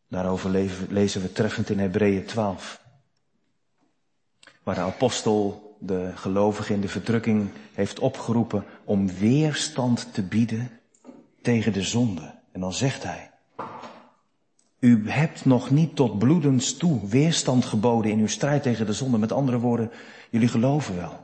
Daarover 0.08 0.50
lezen 0.90 1.22
we 1.22 1.32
treffend 1.32 1.70
in 1.70 1.80
Hebreeën 1.80 2.26
12. 2.26 2.81
Waar 4.64 4.76
de 4.76 4.82
apostel 4.82 5.76
de 5.80 6.12
gelovigen 6.16 6.76
in 6.76 6.82
de 6.82 6.88
verdrukking 6.88 7.50
heeft 7.74 8.00
opgeroepen 8.00 8.66
om 8.84 9.08
weerstand 9.08 10.14
te 10.14 10.24
bieden 10.24 10.70
tegen 11.42 11.74
de 11.74 11.82
zonde. 11.82 12.34
En 12.52 12.60
dan 12.60 12.74
zegt 12.74 13.04
hij, 13.04 13.32
u 14.80 15.10
hebt 15.10 15.46
nog 15.46 15.70
niet 15.70 15.96
tot 15.96 16.20
bloedens 16.20 16.78
toe 16.78 17.08
weerstand 17.08 17.66
geboden 17.66 18.12
in 18.12 18.20
uw 18.20 18.28
strijd 18.28 18.64
tegen 18.64 18.86
de 18.86 18.94
zonde. 18.94 19.18
Met 19.18 19.32
andere 19.32 19.60
woorden, 19.60 19.92
jullie 20.30 20.48
geloven 20.48 20.96
wel. 20.96 21.20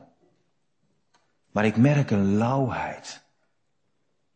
Maar 1.50 1.64
ik 1.64 1.76
merk 1.76 2.10
een 2.10 2.36
lauwheid. 2.36 3.22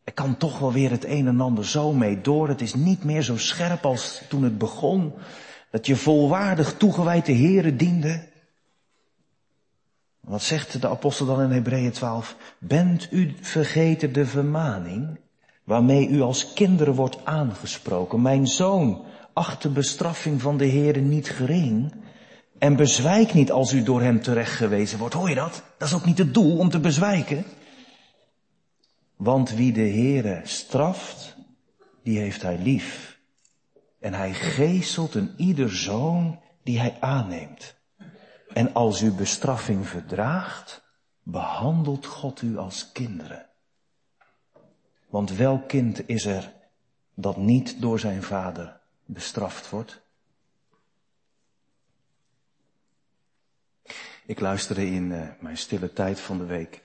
Er 0.03 0.13
kan 0.13 0.37
toch 0.37 0.59
wel 0.59 0.71
weer 0.71 0.91
het 0.91 1.05
een 1.05 1.27
en 1.27 1.41
ander 1.41 1.65
zo 1.65 1.93
mee 1.93 2.21
door. 2.21 2.47
Het 2.47 2.61
is 2.61 2.73
niet 2.73 3.03
meer 3.03 3.21
zo 3.21 3.37
scherp 3.37 3.85
als 3.85 4.21
toen 4.29 4.43
het 4.43 4.57
begon. 4.57 5.13
Dat 5.71 5.85
je 5.85 5.95
volwaardig 5.95 6.73
toegewijd 6.73 7.25
de 7.25 7.35
Here 7.35 7.75
diende. 7.75 8.31
Wat 10.27 10.41
zegt 10.41 10.81
de 10.81 10.89
apostel 10.89 11.25
dan 11.25 11.41
in 11.41 11.51
Hebreeën 11.51 11.91
12? 11.91 12.35
Bent 12.57 13.07
u 13.11 13.35
vergeten 13.41 14.13
de 14.13 14.25
vermaning 14.25 15.19
waarmee 15.63 16.07
u 16.07 16.21
als 16.21 16.53
kinderen 16.53 16.93
wordt 16.93 17.25
aangesproken? 17.25 18.21
Mijn 18.21 18.47
zoon, 18.47 19.05
acht 19.33 19.61
de 19.61 19.69
bestraffing 19.69 20.41
van 20.41 20.57
de 20.57 20.67
Heere 20.67 20.99
niet 20.99 21.29
gering 21.29 21.93
en 22.57 22.75
bezwijk 22.75 23.33
niet 23.33 23.51
als 23.51 23.73
u 23.73 23.83
door 23.83 24.01
hem 24.01 24.21
terechtgewezen 24.21 24.99
wordt. 24.99 25.13
Hoor 25.13 25.29
je 25.29 25.35
dat? 25.35 25.63
Dat 25.77 25.87
is 25.87 25.93
ook 25.93 26.05
niet 26.05 26.17
het 26.17 26.33
doel 26.33 26.57
om 26.57 26.69
te 26.69 26.79
bezwijken. 26.79 27.45
Want 29.15 29.51
wie 29.51 29.73
de 29.73 29.89
Heere 29.89 30.41
straft, 30.43 31.35
die 32.03 32.19
heeft 32.19 32.41
hij 32.41 32.57
lief. 32.57 33.19
En 33.99 34.13
hij 34.13 34.33
geestelt 34.33 35.15
een 35.15 35.33
ieder 35.37 35.75
zoon 35.75 36.39
die 36.63 36.79
hij 36.79 36.97
aanneemt. 36.99 37.75
En 38.53 38.73
als 38.73 39.01
u 39.01 39.11
bestraffing 39.11 39.87
verdraagt, 39.87 40.83
behandelt 41.23 42.05
God 42.05 42.41
u 42.41 42.57
als 42.57 42.91
kinderen. 42.91 43.45
Want 45.07 45.31
welk 45.31 45.67
kind 45.67 46.07
is 46.07 46.25
er 46.25 46.53
dat 47.13 47.37
niet 47.37 47.81
door 47.81 47.99
zijn 47.99 48.23
vader 48.23 48.79
bestraft 49.05 49.69
wordt? 49.69 50.01
Ik 54.25 54.39
luisterde 54.39 54.85
in 54.85 55.11
uh, 55.11 55.27
mijn 55.39 55.57
stille 55.57 55.93
tijd 55.93 56.19
van 56.19 56.37
de 56.37 56.45
week 56.45 56.81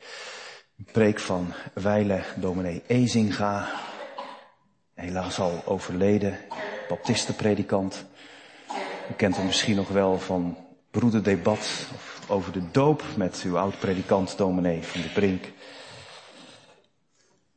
een 0.78 0.88
preek 0.92 1.18
van 1.18 1.54
Weile 1.74 2.22
dominee 2.37 2.83
Ezinga, 2.87 3.68
helaas 4.94 5.38
al 5.38 5.62
overleden, 5.64 6.38
baptistenpredikant. 6.88 8.04
U 9.11 9.14
kent 9.16 9.37
hem 9.37 9.46
misschien 9.46 9.76
nog 9.76 9.88
wel 9.88 10.18
van 10.18 10.67
broederdebat 10.90 11.87
over 12.29 12.53
de 12.53 12.70
doop 12.70 13.03
met 13.16 13.42
uw 13.44 13.59
oud-predikant 13.59 14.37
dominee 14.37 14.83
van 14.83 15.01
de 15.01 15.09
Brink. 15.09 15.44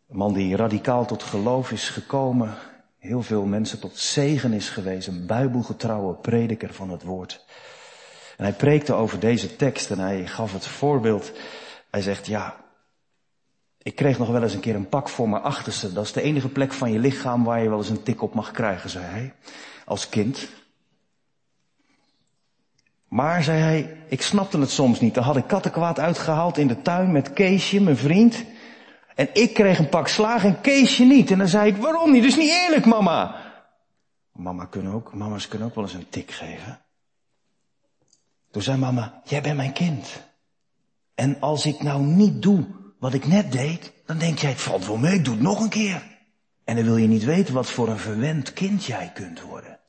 Een 0.10 0.18
man 0.18 0.34
die 0.34 0.56
radicaal 0.56 1.06
tot 1.06 1.24
geloof 1.24 1.72
is 1.72 1.90
gekomen, 1.90 2.58
heel 2.98 3.22
veel 3.22 3.46
mensen 3.46 3.80
tot 3.80 3.98
zegen 3.98 4.54
is 4.54 4.70
geweest, 4.70 5.08
een 5.08 5.26
bijbelgetrouwe 5.26 6.14
prediker 6.14 6.74
van 6.74 6.90
het 6.90 7.04
woord. 7.04 7.46
En 8.38 8.44
hij 8.44 8.54
preekte 8.54 8.94
over 8.94 9.20
deze 9.20 9.56
tekst 9.56 9.92
en 9.92 10.00
hij 10.00 10.28
gaf 10.28 10.54
het 10.54 10.68
voorbeeld. 10.68 11.32
Hij 11.90 12.02
zegt, 12.02 12.28
ja, 12.28 12.56
ik 13.78 13.96
kreeg 13.96 14.18
nog 14.18 14.30
wel 14.30 14.44
eens 14.44 14.54
een 14.54 14.60
keer 14.60 14.76
een 14.76 14.90
pak 14.90 15.10
voor 15.10 15.30
mijn 15.30 15.44
achterste. 15.44 15.94
Dat 15.94 16.06
is 16.06 16.12
de 16.12 16.22
enige 16.22 16.50
plek 16.50 16.74
van 16.74 16.92
je 16.92 17.00
lichaam 17.00 17.44
waar 17.44 17.64
je 17.64 17.70
wel 17.70 17.78
eens 17.78 17.90
een 17.90 18.04
tik 18.04 18.22
op 18.22 18.34
mag 18.34 18.52
krijgen, 18.52 18.90
zei 18.90 19.06
hij. 19.06 19.34
Als 19.86 20.10
kind. 20.10 20.50
Maar, 23.22 23.44
zei 23.44 23.60
hij, 23.60 23.98
ik 24.08 24.22
snapte 24.22 24.60
het 24.60 24.70
soms 24.70 25.00
niet. 25.00 25.14
Dan 25.14 25.24
had 25.24 25.38
ik 25.38 25.48
kattenkwaad 25.48 26.00
uitgehaald 26.00 26.58
in 26.58 26.68
de 26.68 26.82
tuin 26.82 27.12
met 27.12 27.34
Keesje, 27.34 27.82
mijn 27.82 27.98
vriend. 27.98 28.44
En 29.16 29.30
ik 29.34 29.54
kreeg 29.54 29.80
een 29.80 29.90
pak 29.90 30.08
slaag 30.08 30.44
en 30.44 30.62
Keesje 30.62 31.04
niet. 31.04 31.32
En 31.32 31.38
dan 31.38 31.48
zei 31.48 31.72
ik, 31.72 31.78
waarom 31.78 32.12
niet? 32.12 32.22
Dat 32.22 32.32
is 32.32 32.38
niet 32.38 32.50
eerlijk, 32.50 32.86
mama. 32.86 33.36
Mama 34.32 34.66
kunnen 34.66 34.94
ook, 34.94 35.14
mama's 35.14 35.48
kunnen 35.48 35.68
ook 35.68 35.76
wel 35.76 35.84
eens 35.84 35.94
een 35.94 36.10
tik 36.10 36.32
geven. 36.32 36.82
Toen 38.52 38.62
zei 38.62 38.78
mama, 38.78 39.22
jij 39.24 39.42
bent 39.42 39.58
mijn 39.58 39.74
kind. 39.74 40.22
En 41.16 41.40
als 41.40 41.66
ik 41.66 41.82
nou 41.82 42.02
niet 42.04 42.42
doe 42.42 42.66
wat 43.00 43.14
ik 43.14 43.28
net 43.28 43.52
deed, 43.52 43.94
dan 44.06 44.18
denk 44.18 44.38
jij, 44.38 44.50
het 44.50 44.62
valt 44.62 44.86
wel 44.86 44.98
mee, 44.98 45.14
ik 45.14 45.26
doe 45.26 45.34
het 45.34 45.44
nog 45.44 45.60
een 45.60 45.70
keer. 45.70 46.04
En 46.64 46.76
dan 46.76 46.86
wil 46.86 46.98
je 46.98 47.08
niet 47.08 47.24
weten 47.24 47.54
wat 47.54 47.70
voor 47.70 47.90
een 47.90 48.00
verwend 48.00 48.54
kind 48.54 48.86
jij 48.86 49.12
kunt 49.14 49.42
worden. 49.42 49.80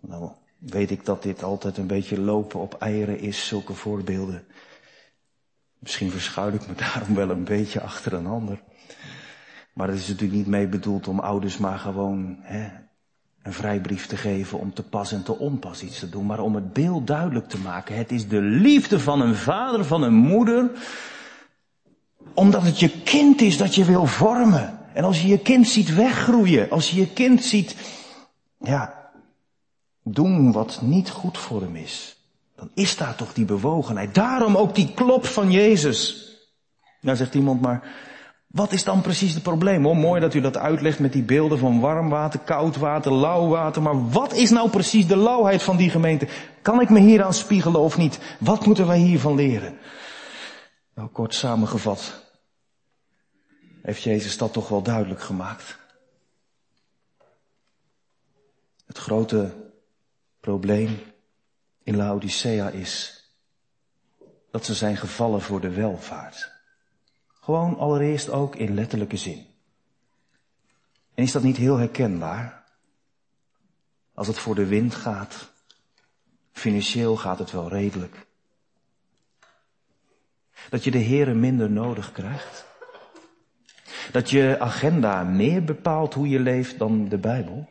Nou, 0.00 0.30
weet 0.60 0.90
ik 0.90 1.04
dat 1.04 1.22
dit 1.22 1.42
altijd 1.42 1.76
een 1.76 1.86
beetje 1.86 2.20
lopen 2.20 2.60
op 2.60 2.74
eieren 2.74 3.18
is, 3.18 3.46
zulke 3.46 3.74
voorbeelden. 3.74 4.44
Misschien 5.78 6.10
verschuil 6.10 6.52
ik 6.52 6.66
me 6.66 6.74
daarom 6.92 7.14
wel 7.14 7.30
een 7.30 7.44
beetje 7.44 7.80
achter 7.80 8.12
een 8.12 8.26
ander. 8.26 8.62
Maar 9.72 9.88
het 9.88 9.98
is 9.98 10.08
natuurlijk 10.08 10.38
niet 10.38 10.46
mee 10.46 10.66
bedoeld 10.66 11.08
om 11.08 11.18
ouders 11.18 11.58
maar 11.58 11.78
gewoon 11.78 12.36
hè, 12.40 12.68
een 13.42 13.52
vrijbrief 13.52 14.06
te 14.06 14.16
geven 14.16 14.58
om 14.58 14.74
te 14.74 14.82
pas 14.82 15.12
en 15.12 15.22
te 15.22 15.38
onpas 15.38 15.82
iets 15.82 15.98
te 15.98 16.08
doen, 16.08 16.26
maar 16.26 16.40
om 16.40 16.54
het 16.54 16.72
beeld 16.72 17.06
duidelijk 17.06 17.48
te 17.48 17.58
maken. 17.58 17.96
Het 17.96 18.12
is 18.12 18.28
de 18.28 18.40
liefde 18.40 19.00
van 19.00 19.20
een 19.20 19.34
vader, 19.34 19.84
van 19.84 20.02
een 20.02 20.14
moeder, 20.14 20.70
omdat 22.34 22.62
het 22.62 22.80
je 22.80 23.02
kind 23.02 23.40
is 23.40 23.56
dat 23.56 23.74
je 23.74 23.84
wil 23.84 24.06
vormen. 24.06 24.78
En 24.92 25.04
als 25.04 25.22
je 25.22 25.28
je 25.28 25.38
kind 25.38 25.68
ziet 25.68 25.94
weggroeien, 25.94 26.70
als 26.70 26.90
je 26.90 27.00
je 27.00 27.12
kind 27.12 27.44
ziet, 27.44 27.76
ja, 28.58 28.99
doen 30.12 30.52
wat 30.52 30.80
niet 30.82 31.10
goed 31.10 31.38
voor 31.38 31.60
hem 31.60 31.76
is, 31.76 32.16
dan 32.56 32.70
is 32.74 32.96
daar 32.96 33.14
toch 33.14 33.32
die 33.32 33.44
bewogenheid. 33.44 34.14
Daarom 34.14 34.56
ook 34.56 34.74
die 34.74 34.92
klop 34.94 35.26
van 35.26 35.50
Jezus. 35.50 36.28
Nou 37.00 37.16
zegt 37.16 37.34
iemand 37.34 37.60
maar, 37.60 37.88
wat 38.46 38.72
is 38.72 38.84
dan 38.84 39.00
precies 39.00 39.34
het 39.34 39.42
probleem? 39.42 39.86
Oh, 39.86 39.96
mooi 39.96 40.20
dat 40.20 40.34
u 40.34 40.40
dat 40.40 40.56
uitlegt 40.56 40.98
met 40.98 41.12
die 41.12 41.22
beelden 41.22 41.58
van 41.58 41.80
warm 41.80 42.08
water, 42.08 42.40
koud 42.40 42.76
water, 42.76 43.12
lauw 43.12 43.48
water. 43.48 43.82
Maar 43.82 44.10
wat 44.10 44.32
is 44.32 44.50
nou 44.50 44.70
precies 44.70 45.06
de 45.06 45.16
lauwheid 45.16 45.62
van 45.62 45.76
die 45.76 45.90
gemeente? 45.90 46.28
Kan 46.62 46.80
ik 46.80 46.90
me 46.90 47.00
hier 47.00 47.22
aan 47.22 47.34
spiegelen 47.34 47.80
of 47.80 47.96
niet? 47.96 48.18
Wat 48.38 48.66
moeten 48.66 48.86
wij 48.86 48.98
hiervan 48.98 49.34
leren? 49.34 49.78
Nou, 50.94 51.08
kort 51.08 51.34
samengevat, 51.34 52.24
heeft 53.82 54.02
Jezus 54.02 54.38
dat 54.38 54.52
toch 54.52 54.68
wel 54.68 54.82
duidelijk 54.82 55.20
gemaakt. 55.20 55.78
Het 58.86 58.98
grote 58.98 59.69
probleem 60.40 60.98
in 61.82 61.96
Laodicea 61.96 62.68
is 62.68 63.24
dat 64.50 64.64
ze 64.64 64.74
zijn 64.74 64.96
gevallen 64.96 65.40
voor 65.40 65.60
de 65.60 65.70
welvaart. 65.70 66.52
Gewoon 67.26 67.78
allereerst 67.78 68.30
ook 68.30 68.56
in 68.56 68.74
letterlijke 68.74 69.16
zin. 69.16 69.46
En 71.14 71.24
is 71.24 71.32
dat 71.32 71.42
niet 71.42 71.56
heel 71.56 71.76
herkenbaar? 71.76 72.64
Als 74.14 74.26
het 74.26 74.38
voor 74.38 74.54
de 74.54 74.66
wind 74.66 74.94
gaat, 74.94 75.52
financieel 76.52 77.16
gaat 77.16 77.38
het 77.38 77.50
wel 77.50 77.68
redelijk. 77.68 78.26
Dat 80.68 80.84
je 80.84 80.90
de 80.90 80.98
heren 80.98 81.40
minder 81.40 81.70
nodig 81.70 82.12
krijgt. 82.12 82.66
Dat 84.12 84.30
je 84.30 84.56
agenda 84.60 85.24
meer 85.24 85.64
bepaalt 85.64 86.14
hoe 86.14 86.28
je 86.28 86.40
leeft 86.40 86.78
dan 86.78 87.08
de 87.08 87.18
Bijbel. 87.18 87.68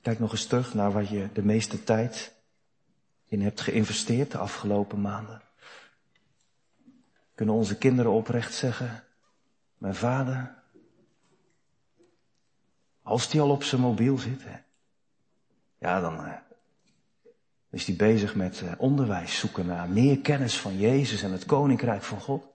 Kijk 0.00 0.18
nog 0.18 0.32
eens 0.32 0.46
terug 0.46 0.74
naar 0.74 0.92
wat 0.92 1.08
je 1.08 1.28
de 1.32 1.42
meeste 1.42 1.84
tijd 1.84 2.34
in 3.26 3.42
hebt 3.42 3.60
geïnvesteerd 3.60 4.30
de 4.30 4.38
afgelopen 4.38 5.00
maanden. 5.00 5.42
Kunnen 7.34 7.54
onze 7.54 7.78
kinderen 7.78 8.12
oprecht 8.12 8.54
zeggen, 8.54 9.04
mijn 9.78 9.94
vader, 9.94 10.54
als 13.02 13.28
die 13.28 13.40
al 13.40 13.50
op 13.50 13.62
zijn 13.62 13.80
mobiel 13.80 14.18
zit, 14.18 14.44
hè, 14.44 14.56
ja, 15.78 16.00
dan 16.00 16.26
uh, 16.26 16.32
is 17.70 17.86
hij 17.86 17.96
bezig 17.96 18.34
met 18.34 18.60
uh, 18.60 18.72
onderwijs 18.78 19.38
zoeken 19.38 19.66
naar 19.66 19.88
meer 19.88 20.18
kennis 20.18 20.58
van 20.58 20.76
Jezus 20.76 21.22
en 21.22 21.32
het 21.32 21.46
koninkrijk 21.46 22.02
van 22.02 22.20
God. 22.20 22.42
Het 22.42 22.52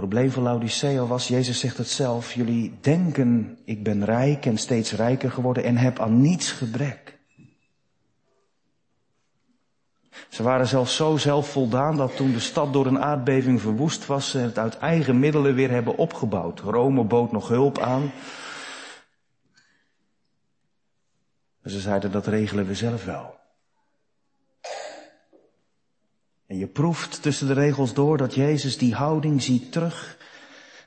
probleem 0.00 0.30
van 0.30 0.42
Laodicea 0.42 1.06
was, 1.06 1.28
Jezus 1.28 1.58
zegt 1.58 1.78
het 1.78 1.88
zelf, 1.88 2.32
jullie 2.32 2.78
denken 2.80 3.58
ik 3.64 3.82
ben 3.82 4.04
rijk 4.04 4.46
en 4.46 4.56
steeds 4.56 4.92
rijker 4.92 5.30
geworden 5.30 5.64
en 5.64 5.76
heb 5.76 5.98
aan 5.98 6.20
niets 6.20 6.52
gebrek. 6.52 7.18
Ze 10.28 10.42
waren 10.42 10.66
zelfs 10.66 10.96
zo 10.96 11.16
zelfvoldaan 11.16 11.96
dat 11.96 12.16
toen 12.16 12.32
de 12.32 12.40
stad 12.40 12.72
door 12.72 12.86
een 12.86 13.02
aardbeving 13.02 13.60
verwoest 13.60 14.06
was, 14.06 14.30
ze 14.30 14.38
het 14.38 14.58
uit 14.58 14.78
eigen 14.78 15.18
middelen 15.18 15.54
weer 15.54 15.70
hebben 15.70 15.96
opgebouwd. 15.96 16.60
Rome 16.60 17.04
bood 17.04 17.32
nog 17.32 17.48
hulp 17.48 17.78
aan. 17.78 18.12
Ze 21.64 21.80
zeiden 21.80 22.12
dat 22.12 22.26
regelen 22.26 22.66
we 22.66 22.74
zelf 22.74 23.04
wel. 23.04 23.43
En 26.46 26.58
je 26.58 26.66
proeft 26.66 27.22
tussen 27.22 27.46
de 27.46 27.52
regels 27.52 27.94
door 27.94 28.16
dat 28.16 28.34
Jezus 28.34 28.78
die 28.78 28.94
houding 28.94 29.42
ziet 29.42 29.72
terug, 29.72 30.18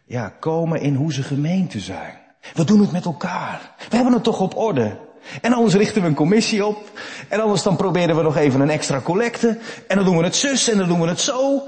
ja, 0.06 0.30
komen 0.30 0.82
in 0.82 0.96
hoe 0.96 1.14
ze 1.14 1.24
gemeente 1.24 1.80
zijn. 1.80 2.18
We 2.54 2.64
doen 2.64 2.80
het 2.80 2.92
met 2.92 3.06
elkaar. 3.06 3.76
We 3.90 3.96
hebben 3.96 4.14
het 4.14 4.24
toch 4.24 4.40
op 4.40 4.58
orde. 4.58 5.00
En 5.42 5.54
anders 5.54 5.76
richten 5.76 6.02
we 6.02 6.08
een 6.08 6.16
commissie 6.16 6.66
op. 6.66 7.00
En 7.30 7.42
anders 7.42 7.64
dan 7.64 7.76
proberen 7.76 8.16
we 8.16 8.22
nog 8.22 8.38
even 8.38 8.62
een 8.62 8.70
extra 8.70 9.02
collecte. 9.02 9.60
En 9.88 9.96
dan 9.96 10.06
doen 10.06 10.18
we 10.18 10.24
het 10.24 10.36
zus 10.36 10.70
en 10.70 10.78
dan 10.78 10.88
doen 10.88 11.02
we 11.02 11.08
het 11.08 11.20
zo. 11.20 11.62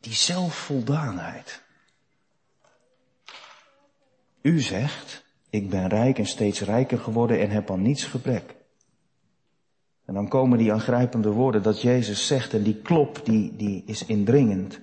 Die 0.00 0.14
zelfvoldaanheid. 0.14 1.62
U 4.42 4.60
zegt, 4.60 5.24
ik 5.50 5.70
ben 5.70 5.88
rijk 5.88 6.18
en 6.18 6.26
steeds 6.26 6.60
rijker 6.60 6.98
geworden 6.98 7.40
en 7.40 7.50
heb 7.50 7.70
aan 7.70 7.82
niets 7.82 8.04
gebrek. 8.04 8.57
En 10.08 10.14
dan 10.14 10.28
komen 10.28 10.58
die 10.58 10.72
aangrijpende 10.72 11.30
woorden 11.30 11.62
dat 11.62 11.82
Jezus 11.82 12.26
zegt 12.26 12.54
en 12.54 12.62
die 12.62 12.80
klop 12.82 13.20
die, 13.24 13.56
die 13.56 13.82
is 13.86 14.04
indringend. 14.04 14.80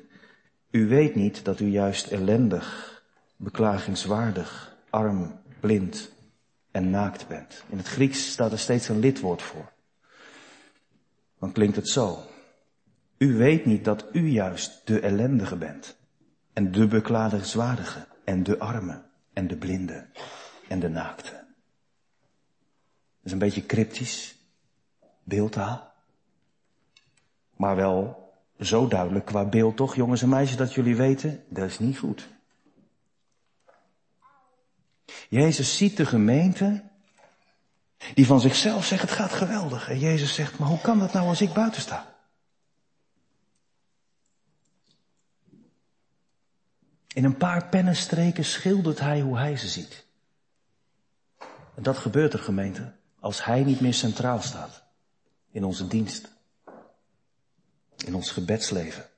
U 0.71 0.87
weet 0.87 1.15
niet 1.15 1.45
dat 1.45 1.59
u 1.59 1.65
juist 1.65 2.07
ellendig, 2.07 3.03
beklagingswaardig, 3.35 4.77
arm, 4.89 5.39
blind 5.59 6.11
en 6.71 6.89
naakt 6.89 7.27
bent. 7.27 7.63
In 7.69 7.77
het 7.77 7.87
Grieks 7.87 8.31
staat 8.31 8.51
er 8.51 8.59
steeds 8.59 8.89
een 8.89 8.99
lidwoord 8.99 9.41
voor. 9.41 9.71
Dan 11.39 11.51
klinkt 11.51 11.75
het 11.75 11.89
zo. 11.89 12.19
U 13.17 13.37
weet 13.37 13.65
niet 13.65 13.85
dat 13.85 14.05
u 14.11 14.27
juist 14.27 14.81
de 14.87 14.99
ellendige 14.99 15.55
bent. 15.55 15.97
En 16.53 16.71
de 16.71 16.87
beklagenswaardige. 16.87 18.07
En 18.23 18.43
de 18.43 18.59
arme. 18.59 19.01
En 19.33 19.47
de 19.47 19.57
blinde. 19.57 20.05
En 20.67 20.79
de 20.79 20.89
naakte. 20.89 21.31
Dat 21.31 21.43
is 23.23 23.31
een 23.31 23.37
beetje 23.37 23.65
cryptisch. 23.65 24.34
Beeldtaal. 25.25 25.93
Maar 27.55 27.75
wel 27.75 28.25
zo 28.59 28.87
duidelijk 28.87 29.25
qua 29.25 29.45
beeld 29.45 29.75
toch, 29.75 29.95
jongens 29.95 30.21
en 30.21 30.29
meisjes, 30.29 30.57
dat 30.57 30.73
jullie 30.73 30.95
weten, 30.95 31.43
dat 31.49 31.69
is 31.69 31.79
niet 31.79 31.97
goed. 31.97 32.27
Jezus 35.29 35.77
ziet 35.77 35.97
de 35.97 36.05
gemeente 36.05 36.83
die 38.13 38.25
van 38.25 38.41
zichzelf 38.41 38.85
zegt 38.85 39.01
het 39.01 39.11
gaat 39.11 39.31
geweldig. 39.31 39.89
En 39.89 39.99
Jezus 39.99 40.33
zegt, 40.33 40.59
maar 40.59 40.67
hoe 40.67 40.81
kan 40.81 40.99
dat 40.99 41.13
nou 41.13 41.27
als 41.27 41.41
ik 41.41 41.53
buiten 41.53 41.81
sta? 41.81 42.13
In 47.13 47.23
een 47.23 47.37
paar 47.37 47.69
pennenstreken 47.69 48.45
schildert 48.45 48.99
hij 48.99 49.21
hoe 49.21 49.37
hij 49.37 49.57
ze 49.57 49.67
ziet. 49.67 50.05
En 51.75 51.83
dat 51.83 51.97
gebeurt 51.97 52.33
er 52.33 52.39
gemeente 52.39 52.93
als 53.19 53.45
hij 53.45 53.63
niet 53.63 53.79
meer 53.79 53.93
centraal 53.93 54.41
staat 54.41 54.84
in 55.55 55.63
onze 55.63 55.87
dienst, 55.87 56.31
in 58.05 58.15
ons 58.15 58.31
gebedsleven, 58.31 59.09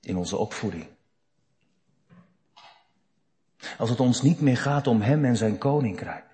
in 0.00 0.16
onze 0.16 0.36
opvoeding. 0.36 0.86
Als 3.78 3.90
het 3.90 4.00
ons 4.00 4.22
niet 4.22 4.40
meer 4.40 4.56
gaat 4.56 4.86
om 4.86 5.00
Hem 5.00 5.24
en 5.24 5.36
Zijn 5.36 5.58
Koninkrijk. 5.58 6.24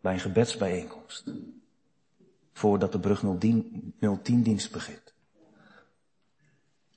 Bij 0.00 0.12
een 0.12 0.20
gebedsbijeenkomst. 0.20 1.24
Voordat 2.52 2.92
de 2.92 3.00
brug 3.00 3.24
010 3.38 4.42
dienst 4.42 4.72
begint. 4.72 5.14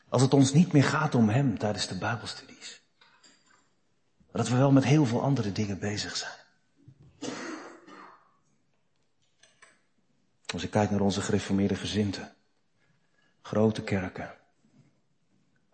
Als 0.10 0.22
het 0.22 0.34
ons 0.34 0.54
niet 0.54 0.72
meer 0.72 0.84
gaat 0.84 1.16
om 1.16 1.30
Hem 1.30 1.58
tijdens 1.58 1.88
de 1.88 1.98
Bijbelstudies. 1.98 2.82
Maar 4.18 4.42
dat 4.42 4.50
we 4.50 4.58
wel 4.58 4.72
met 4.72 4.84
heel 4.84 5.06
veel 5.06 5.22
andere 5.22 5.52
dingen 5.52 5.80
bezig 5.80 6.16
zijn. 6.16 6.47
Als 10.54 10.64
ik 10.64 10.70
kijk 10.70 10.92
naar 10.92 11.02
onze 11.02 11.22
gereformeerde 11.22 11.76
gezinten. 11.76 12.36
Grote 13.42 13.84
kerken. 13.84 14.36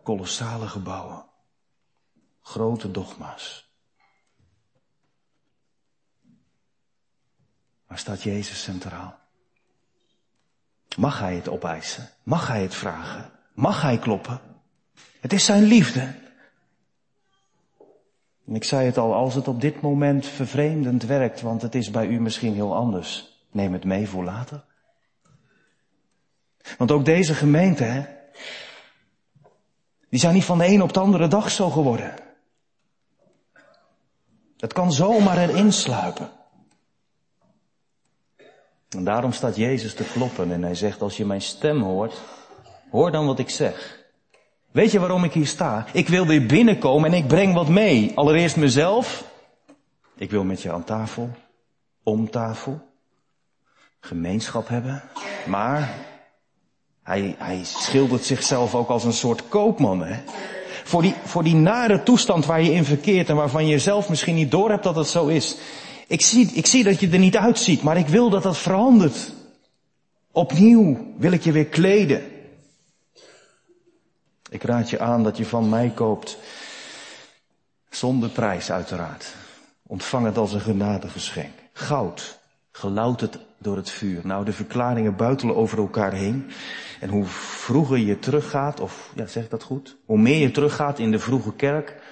Kolossale 0.02 0.68
gebouwen. 0.68 1.24
Grote 2.40 2.90
dogma's. 2.90 3.72
Maar 7.86 7.98
staat 7.98 8.22
Jezus 8.22 8.62
centraal? 8.62 9.18
Mag 10.96 11.18
hij 11.18 11.34
het 11.34 11.48
opeisen? 11.48 12.10
Mag 12.22 12.46
hij 12.46 12.62
het 12.62 12.74
vragen? 12.74 13.30
Mag 13.52 13.82
hij 13.82 13.98
kloppen? 13.98 14.40
Het 15.20 15.32
is 15.32 15.44
zijn 15.44 15.62
liefde. 15.62 16.14
En 18.46 18.54
ik 18.54 18.64
zei 18.64 18.86
het 18.86 18.98
al, 18.98 19.14
als 19.14 19.34
het 19.34 19.48
op 19.48 19.60
dit 19.60 19.80
moment 19.80 20.26
vervreemdend 20.26 21.02
werkt, 21.02 21.40
want 21.40 21.62
het 21.62 21.74
is 21.74 21.90
bij 21.90 22.06
u 22.06 22.20
misschien 22.20 22.54
heel 22.54 22.74
anders, 22.74 23.33
neem 23.54 23.72
het 23.72 23.84
mee 23.84 24.08
voor 24.08 24.24
later. 24.24 24.64
Want 26.78 26.90
ook 26.90 27.04
deze 27.04 27.34
gemeente, 27.34 27.84
hè, 27.84 28.04
die 30.08 30.20
zijn 30.20 30.34
niet 30.34 30.44
van 30.44 30.58
de 30.58 30.66
een 30.66 30.82
op 30.82 30.92
de 30.92 31.00
andere 31.00 31.28
dag 31.28 31.50
zo 31.50 31.70
geworden. 31.70 32.14
Het 34.56 34.72
kan 34.72 34.92
zomaar 34.92 35.38
erin 35.38 35.72
sluipen. 35.72 36.30
En 38.88 39.04
daarom 39.04 39.32
staat 39.32 39.56
Jezus 39.56 39.94
te 39.94 40.04
kloppen 40.04 40.52
en 40.52 40.62
hij 40.62 40.74
zegt, 40.74 41.02
als 41.02 41.16
je 41.16 41.24
mijn 41.24 41.42
stem 41.42 41.82
hoort, 41.82 42.20
hoor 42.90 43.10
dan 43.10 43.26
wat 43.26 43.38
ik 43.38 43.50
zeg. 43.50 44.04
Weet 44.70 44.90
je 44.90 44.98
waarom 44.98 45.24
ik 45.24 45.32
hier 45.32 45.46
sta? 45.46 45.86
Ik 45.92 46.08
wil 46.08 46.26
weer 46.26 46.46
binnenkomen 46.46 47.12
en 47.12 47.18
ik 47.18 47.26
breng 47.26 47.54
wat 47.54 47.68
mee. 47.68 48.12
Allereerst 48.14 48.56
mezelf. 48.56 49.32
Ik 50.16 50.30
wil 50.30 50.44
met 50.44 50.62
je 50.62 50.72
aan 50.72 50.84
tafel, 50.84 51.30
om 52.02 52.30
tafel, 52.30 52.93
gemeenschap 54.04 54.68
hebben. 54.68 55.02
Maar 55.46 55.94
hij, 57.02 57.34
hij 57.38 57.60
schildert 57.64 58.24
zichzelf 58.24 58.74
ook 58.74 58.88
als 58.88 59.04
een 59.04 59.12
soort 59.12 59.48
koopman. 59.48 60.04
Hè? 60.04 60.20
Voor, 60.84 61.02
die, 61.02 61.14
voor 61.24 61.42
die 61.42 61.54
nare 61.54 62.02
toestand 62.02 62.46
waar 62.46 62.62
je 62.62 62.72
in 62.72 62.84
verkeert 62.84 63.28
en 63.28 63.36
waarvan 63.36 63.66
je 63.66 63.78
zelf 63.78 64.08
misschien 64.08 64.34
niet 64.34 64.50
doorhebt 64.50 64.82
dat 64.82 64.96
het 64.96 65.06
zo 65.06 65.26
is. 65.26 65.56
Ik 66.06 66.20
zie, 66.20 66.50
ik 66.52 66.66
zie 66.66 66.84
dat 66.84 67.00
je 67.00 67.08
er 67.08 67.18
niet 67.18 67.36
uitziet, 67.36 67.82
maar 67.82 67.96
ik 67.96 68.06
wil 68.06 68.30
dat 68.30 68.42
dat 68.42 68.58
verandert. 68.58 69.32
Opnieuw 70.32 71.14
wil 71.16 71.32
ik 71.32 71.44
je 71.44 71.52
weer 71.52 71.66
kleden. 71.66 72.22
Ik 74.50 74.62
raad 74.62 74.90
je 74.90 74.98
aan 74.98 75.22
dat 75.22 75.36
je 75.36 75.44
van 75.44 75.68
mij 75.68 75.92
koopt. 75.94 76.38
Zonder 77.90 78.28
prijs 78.28 78.70
uiteraard. 78.70 79.34
Ontvang 79.86 80.26
het 80.26 80.36
als 80.36 80.52
een 80.52 80.60
genadegeschenk. 80.60 81.52
Goud, 81.72 82.38
gelouterd 82.76 83.38
door 83.58 83.76
het 83.76 83.90
vuur. 83.90 84.20
Nou, 84.26 84.44
de 84.44 84.52
verklaringen 84.52 85.16
buitelen 85.16 85.56
over 85.56 85.78
elkaar 85.78 86.12
heen. 86.12 86.50
En 87.00 87.08
hoe 87.08 87.24
vroeger 87.24 87.98
je 87.98 88.18
teruggaat, 88.18 88.80
of 88.80 89.12
ja, 89.14 89.26
zeg 89.26 89.44
ik 89.44 89.50
dat 89.50 89.62
goed? 89.62 89.96
Hoe 90.04 90.18
meer 90.18 90.38
je 90.38 90.50
teruggaat 90.50 90.98
in 90.98 91.10
de 91.10 91.18
vroege 91.18 91.54
kerk, 91.54 92.02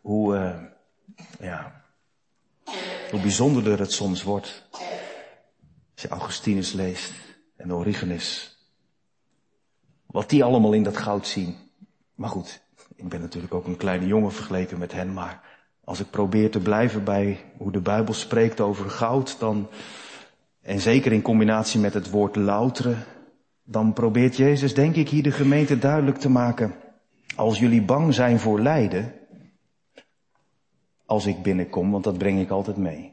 hoe, 0.00 0.36
uh, 0.36 0.58
ja, 1.40 1.82
hoe 3.10 3.20
bijzonderder 3.20 3.78
het 3.78 3.92
soms 3.92 4.22
wordt. 4.22 4.68
Als 5.92 6.02
je 6.02 6.08
Augustinus 6.08 6.72
leest 6.72 7.12
en 7.56 7.74
Origenes. 7.74 8.58
Wat 10.06 10.30
die 10.30 10.44
allemaal 10.44 10.72
in 10.72 10.82
dat 10.82 10.96
goud 10.96 11.26
zien. 11.26 11.56
Maar 12.14 12.30
goed, 12.30 12.62
ik 12.96 13.08
ben 13.08 13.20
natuurlijk 13.20 13.54
ook 13.54 13.66
een 13.66 13.76
kleine 13.76 14.06
jongen 14.06 14.32
vergeleken 14.32 14.78
met 14.78 14.92
hen, 14.92 15.12
maar 15.12 15.40
als 15.84 16.00
ik 16.00 16.10
probeer 16.10 16.50
te 16.50 16.60
blijven 16.60 17.04
bij 17.04 17.52
hoe 17.56 17.72
de 17.72 17.80
Bijbel 17.80 18.14
spreekt 18.14 18.60
over 18.60 18.90
goud, 18.90 19.38
dan, 19.38 19.68
en 20.62 20.80
zeker 20.80 21.12
in 21.12 21.22
combinatie 21.22 21.80
met 21.80 21.94
het 21.94 22.10
woord 22.10 22.36
louteren, 22.36 23.04
dan 23.64 23.92
probeert 23.92 24.36
Jezus 24.36 24.74
denk 24.74 24.96
ik 24.96 25.08
hier 25.08 25.22
de 25.22 25.30
gemeente 25.30 25.78
duidelijk 25.78 26.18
te 26.18 26.30
maken, 26.30 26.74
als 27.36 27.58
jullie 27.58 27.82
bang 27.82 28.14
zijn 28.14 28.38
voor 28.38 28.60
lijden, 28.60 29.12
als 31.06 31.26
ik 31.26 31.42
binnenkom, 31.42 31.90
want 31.90 32.04
dat 32.04 32.18
breng 32.18 32.40
ik 32.40 32.50
altijd 32.50 32.76
mee. 32.76 33.10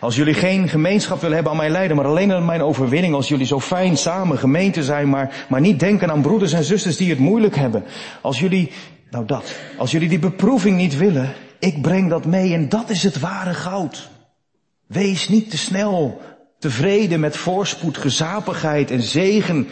Als 0.00 0.16
jullie 0.16 0.34
geen 0.34 0.68
gemeenschap 0.68 1.20
willen 1.20 1.34
hebben 1.34 1.52
aan 1.52 1.58
mijn 1.58 1.70
lijden, 1.70 1.96
maar 1.96 2.06
alleen 2.06 2.32
aan 2.32 2.44
mijn 2.44 2.62
overwinning, 2.62 3.14
als 3.14 3.28
jullie 3.28 3.46
zo 3.46 3.60
fijn 3.60 3.96
samen 3.96 4.38
gemeente 4.38 4.84
zijn, 4.84 5.08
maar, 5.08 5.46
maar 5.48 5.60
niet 5.60 5.80
denken 5.80 6.10
aan 6.10 6.22
broeders 6.22 6.52
en 6.52 6.64
zusters 6.64 6.96
die 6.96 7.10
het 7.10 7.18
moeilijk 7.18 7.56
hebben. 7.56 7.84
Als 8.22 8.40
jullie, 8.40 8.72
nou 9.10 9.24
dat, 9.24 9.56
als 9.78 9.90
jullie 9.90 10.08
die 10.08 10.18
beproeving 10.18 10.76
niet 10.76 10.96
willen, 10.96 11.32
ik 11.58 11.82
breng 11.82 12.10
dat 12.10 12.24
mee 12.24 12.54
en 12.54 12.68
dat 12.68 12.90
is 12.90 13.02
het 13.02 13.20
ware 13.20 13.54
goud. 13.54 14.10
Wees 14.86 15.28
niet 15.28 15.50
te 15.50 15.58
snel 15.58 16.20
tevreden 16.66 17.20
met 17.20 17.36
voorspoed, 17.36 17.96
gezapigheid 17.96 18.90
en 18.90 19.02
zegen. 19.02 19.68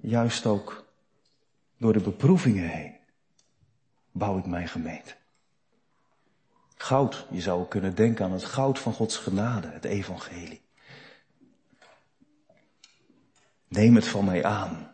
Juist 0.00 0.46
ook 0.46 0.84
door 1.78 1.92
de 1.92 2.00
beproevingen 2.00 2.68
heen 2.68 2.94
bouw 4.12 4.38
ik 4.38 4.46
mijn 4.46 4.68
gemeente. 4.68 5.14
Goud, 6.76 7.26
je 7.30 7.40
zou 7.40 7.68
kunnen 7.68 7.94
denken 7.94 8.24
aan 8.24 8.32
het 8.32 8.44
goud 8.44 8.78
van 8.78 8.92
Gods 8.92 9.16
genade, 9.16 9.70
het 9.72 9.84
evangelie. 9.84 10.62
Neem 13.68 13.94
het 13.94 14.08
van 14.08 14.24
mij 14.24 14.44
aan. 14.44 14.90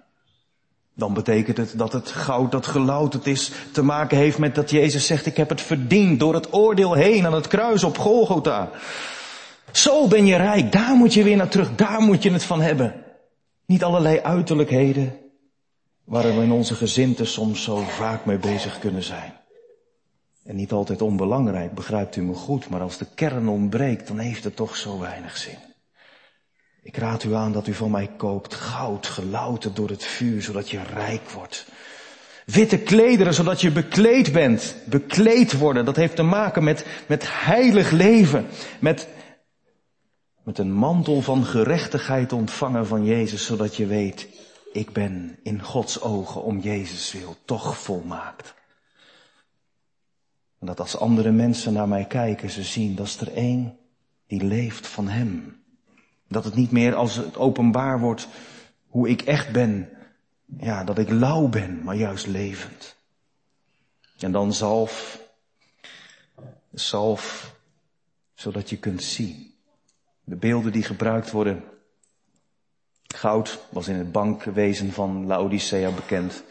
Dan 0.95 1.15
betekent 1.15 1.57
het 1.57 1.79
dat 1.79 1.93
het 1.93 2.11
goud 2.11 2.53
dat 2.53 2.67
gelouterd 2.67 3.27
is 3.27 3.53
te 3.73 3.83
maken 3.83 4.17
heeft 4.17 4.39
met 4.39 4.55
dat 4.55 4.71
Jezus 4.71 5.07
zegt, 5.07 5.27
ik 5.27 5.37
heb 5.37 5.49
het 5.49 5.61
verdiend 5.61 6.19
door 6.21 6.35
het 6.35 6.53
oordeel 6.53 6.93
heen 6.93 7.27
aan 7.27 7.35
het 7.35 7.47
kruis 7.47 7.85
op 7.85 7.99
Golgotha. 7.99 8.71
Zo 9.73 10.09
ben 10.09 10.27
je 10.27 10.37
rijk, 10.37 10.73
daar 10.73 10.95
moet 10.95 11.15
je 11.15 11.23
weer 11.23 11.37
naar 11.37 11.49
terug, 11.49 11.75
daar 11.75 12.01
moet 12.01 12.23
je 12.23 12.33
het 12.33 12.45
van 12.45 12.61
hebben. 12.61 13.05
Niet 13.67 13.85
allerlei 13.85 14.21
uiterlijkheden, 14.21 15.19
waar 16.05 16.37
we 16.37 16.43
in 16.43 16.53
onze 16.53 16.75
gezinten 16.75 17.27
soms 17.27 17.63
zo 17.63 17.77
vaak 17.77 18.25
mee 18.25 18.39
bezig 18.39 18.79
kunnen 18.79 19.03
zijn. 19.03 19.33
En 20.45 20.57
niet 20.57 20.73
altijd 20.73 21.03
onbelangrijk, 21.03 21.75
begrijpt 21.75 22.17
u 22.17 22.23
me 22.23 22.35
goed, 22.35 22.69
maar 22.69 22.81
als 22.81 22.99
de 22.99 23.07
kern 23.15 23.49
ontbreekt, 23.49 24.07
dan 24.07 24.19
heeft 24.19 24.45
het 24.45 24.57
toch 24.57 24.77
zo 24.77 24.99
weinig 24.99 25.37
zin. 25.37 25.59
Ik 26.83 26.97
raad 26.97 27.25
u 27.25 27.35
aan 27.35 27.53
dat 27.53 27.67
u 27.67 27.75
van 27.75 27.91
mij 27.91 28.11
koopt 28.17 28.55
goud, 28.55 29.07
gelouterd 29.07 29.77
door 29.77 29.89
het 29.89 30.05
vuur, 30.05 30.43
zodat 30.43 30.71
je 30.71 30.81
rijk 30.95 31.31
wordt. 31.31 31.67
Witte 32.45 32.79
klederen, 32.79 33.35
zodat 33.35 33.61
je 33.61 33.71
bekleed 33.71 34.33
bent. 34.33 34.77
Bekleed 34.85 35.59
worden, 35.59 35.85
dat 35.85 35.97
heeft 35.97 36.17
te 36.17 36.23
maken 36.23 36.65
met, 36.65 36.87
met 37.07 37.25
heilig 37.27 37.91
leven. 37.91 38.47
Met, 38.79 39.09
met 40.51 40.59
een 40.59 40.73
mantel 40.73 41.21
van 41.21 41.45
gerechtigheid 41.45 42.33
ontvangen 42.33 42.87
van 42.87 43.05
Jezus, 43.05 43.45
zodat 43.47 43.77
je 43.77 43.87
weet, 43.87 44.29
ik 44.73 44.93
ben 44.93 45.39
in 45.43 45.63
Gods 45.63 46.01
ogen 46.01 46.43
om 46.43 46.59
Jezus 46.59 47.13
wil 47.13 47.37
toch 47.45 47.79
volmaakt. 47.79 48.55
En 50.59 50.67
dat 50.67 50.81
als 50.81 50.97
andere 50.97 51.31
mensen 51.31 51.73
naar 51.73 51.89
mij 51.89 52.05
kijken, 52.05 52.51
ze 52.51 52.63
zien, 52.63 52.95
dat 52.95 53.07
is 53.07 53.21
er 53.21 53.33
één 53.33 53.79
die 54.27 54.45
leeft 54.45 54.87
van 54.87 55.09
Hem. 55.09 55.63
Dat 56.29 56.45
het 56.45 56.55
niet 56.55 56.71
meer 56.71 56.95
als 56.95 57.15
het 57.15 57.37
openbaar 57.37 58.01
wordt 58.01 58.29
hoe 58.89 59.09
ik 59.09 59.23
echt 59.23 59.53
ben, 59.53 59.89
ja, 60.59 60.85
dat 60.85 60.99
ik 60.99 61.11
lauw 61.11 61.49
ben, 61.49 61.83
maar 61.83 61.97
juist 61.97 62.27
levend. 62.27 62.97
En 64.19 64.33
dan 64.33 64.53
zalf, 64.53 65.21
zalf, 66.73 67.55
zodat 68.35 68.71
je 68.71 68.77
kunt 68.77 69.03
zien. 69.03 69.50
De 70.31 70.37
beelden 70.37 70.73
die 70.73 70.83
gebruikt 70.83 71.31
worden. 71.31 71.65
Goud 73.15 73.67
was 73.71 73.89
in 73.89 73.95
het 73.95 74.13
bankwezen 74.13 74.93
van 74.93 75.27
Laodicea 75.27 75.91
bekend. 75.91 76.43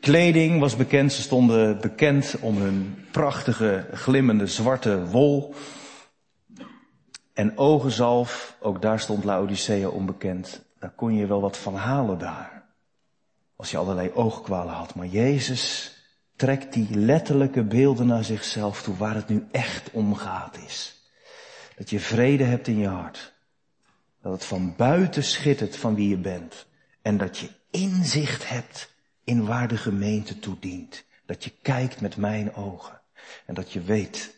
Kleding 0.00 0.60
was 0.60 0.76
bekend, 0.76 1.12
ze 1.12 1.22
stonden 1.22 1.80
bekend 1.80 2.36
om 2.40 2.56
hun 2.56 3.04
prachtige, 3.10 3.86
glimmende 3.92 4.46
zwarte 4.46 5.06
wol. 5.06 5.54
En 7.32 7.58
ogenzalf, 7.58 8.56
ook 8.60 8.82
daar 8.82 9.00
stond 9.00 9.24
Laodicea 9.24 9.88
onbekend. 9.88 10.64
Daar 10.78 10.92
kon 10.96 11.14
je 11.14 11.26
wel 11.26 11.40
wat 11.40 11.56
van 11.56 11.74
halen 11.74 12.18
daar. 12.18 12.64
Als 13.56 13.70
je 13.70 13.76
allerlei 13.76 14.10
oogkwalen 14.14 14.74
had. 14.74 14.94
Maar 14.94 15.06
Jezus 15.06 15.94
trekt 16.36 16.72
die 16.72 16.88
letterlijke 16.90 17.62
beelden 17.62 18.06
naar 18.06 18.24
zichzelf 18.24 18.82
toe 18.82 18.96
waar 18.96 19.14
het 19.14 19.28
nu 19.28 19.46
echt 19.50 19.90
om 19.90 20.14
gaat 20.14 20.58
is. 20.66 20.95
Dat 21.76 21.90
je 21.90 22.00
vrede 22.00 22.44
hebt 22.44 22.66
in 22.66 22.78
je 22.78 22.88
hart. 22.88 23.34
Dat 24.20 24.32
het 24.32 24.44
van 24.44 24.76
buiten 24.76 25.24
schittert 25.24 25.76
van 25.76 25.94
wie 25.94 26.08
je 26.08 26.16
bent. 26.16 26.66
En 27.02 27.16
dat 27.16 27.38
je 27.38 27.50
inzicht 27.70 28.48
hebt 28.48 28.94
in 29.24 29.46
waar 29.46 29.68
de 29.68 29.76
gemeente 29.76 30.38
toe 30.38 30.58
dient. 30.58 31.04
Dat 31.26 31.44
je 31.44 31.52
kijkt 31.62 32.00
met 32.00 32.16
mijn 32.16 32.54
ogen. 32.54 33.00
En 33.46 33.54
dat 33.54 33.72
je 33.72 33.80
weet 33.80 34.36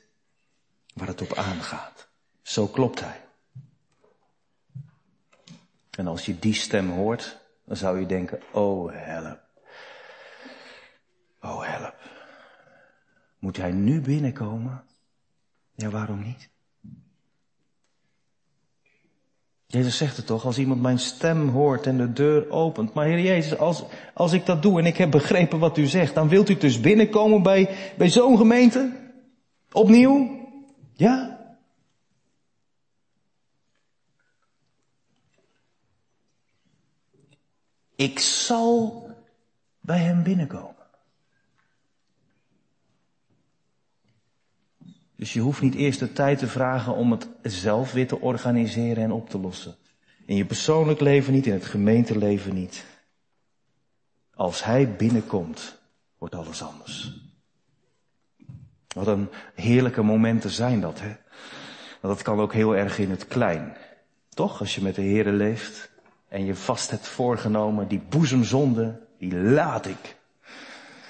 waar 0.94 1.08
het 1.08 1.22
op 1.22 1.32
aangaat. 1.32 2.08
Zo 2.42 2.66
klopt 2.66 3.00
hij. 3.00 3.20
En 5.90 6.06
als 6.06 6.26
je 6.26 6.38
die 6.38 6.54
stem 6.54 6.90
hoort, 6.90 7.40
dan 7.64 7.76
zou 7.76 8.00
je 8.00 8.06
denken, 8.06 8.42
oh 8.52 8.92
help. 8.92 9.40
Oh 11.40 11.66
help. 11.66 11.94
Moet 13.38 13.56
hij 13.56 13.70
nu 13.70 14.00
binnenkomen? 14.00 14.84
Ja, 15.74 15.88
waarom 15.88 16.22
niet? 16.22 16.50
Jezus 19.70 19.96
zegt 19.96 20.16
het 20.16 20.26
toch, 20.26 20.44
als 20.44 20.58
iemand 20.58 20.80
mijn 20.80 20.98
stem 20.98 21.48
hoort 21.48 21.86
en 21.86 21.96
de 21.96 22.12
deur 22.12 22.50
opent. 22.50 22.94
Maar 22.94 23.06
Heer 23.06 23.20
Jezus, 23.20 23.58
als, 23.58 23.84
als 24.14 24.32
ik 24.32 24.46
dat 24.46 24.62
doe 24.62 24.78
en 24.78 24.86
ik 24.86 24.96
heb 24.96 25.10
begrepen 25.10 25.58
wat 25.58 25.76
u 25.76 25.86
zegt, 25.86 26.14
dan 26.14 26.28
wilt 26.28 26.48
u 26.48 26.56
dus 26.56 26.80
binnenkomen 26.80 27.42
bij, 27.42 27.68
bij 27.96 28.10
zo'n 28.10 28.36
gemeente? 28.36 28.92
Opnieuw? 29.72 30.46
Ja? 30.92 31.38
Ik 37.96 38.18
zal 38.18 39.06
bij 39.80 39.98
hem 39.98 40.22
binnenkomen. 40.22 40.77
Dus 45.18 45.32
je 45.32 45.40
hoeft 45.40 45.60
niet 45.60 45.74
eerst 45.74 45.98
de 45.98 46.12
tijd 46.12 46.38
te 46.38 46.46
vragen 46.46 46.94
om 46.94 47.10
het 47.10 47.28
zelf 47.42 47.92
weer 47.92 48.06
te 48.06 48.20
organiseren 48.20 49.02
en 49.02 49.12
op 49.12 49.30
te 49.30 49.38
lossen. 49.38 49.76
In 50.26 50.36
je 50.36 50.44
persoonlijk 50.44 51.00
leven 51.00 51.32
niet, 51.32 51.46
in 51.46 51.52
het 51.52 51.64
gemeenteleven 51.64 52.54
niet. 52.54 52.84
Als 54.34 54.64
hij 54.64 54.96
binnenkomt, 54.96 55.78
wordt 56.18 56.34
alles 56.34 56.62
anders. 56.62 57.20
Wat 58.88 59.06
een 59.06 59.28
heerlijke 59.54 60.02
momenten 60.02 60.50
zijn 60.50 60.80
dat, 60.80 61.00
hè? 61.00 61.16
Dat 62.00 62.22
kan 62.22 62.40
ook 62.40 62.52
heel 62.52 62.76
erg 62.76 62.98
in 62.98 63.10
het 63.10 63.26
klein. 63.26 63.76
Toch? 64.28 64.60
Als 64.60 64.74
je 64.74 64.82
met 64.82 64.94
de 64.94 65.02
Here 65.02 65.32
leeft 65.32 65.90
en 66.28 66.44
je 66.44 66.54
vast 66.54 66.90
hebt 66.90 67.08
voorgenomen, 67.08 67.88
die 67.88 68.02
boezemzonde, 68.08 69.00
die 69.18 69.36
laat 69.36 69.86
ik. 69.86 70.17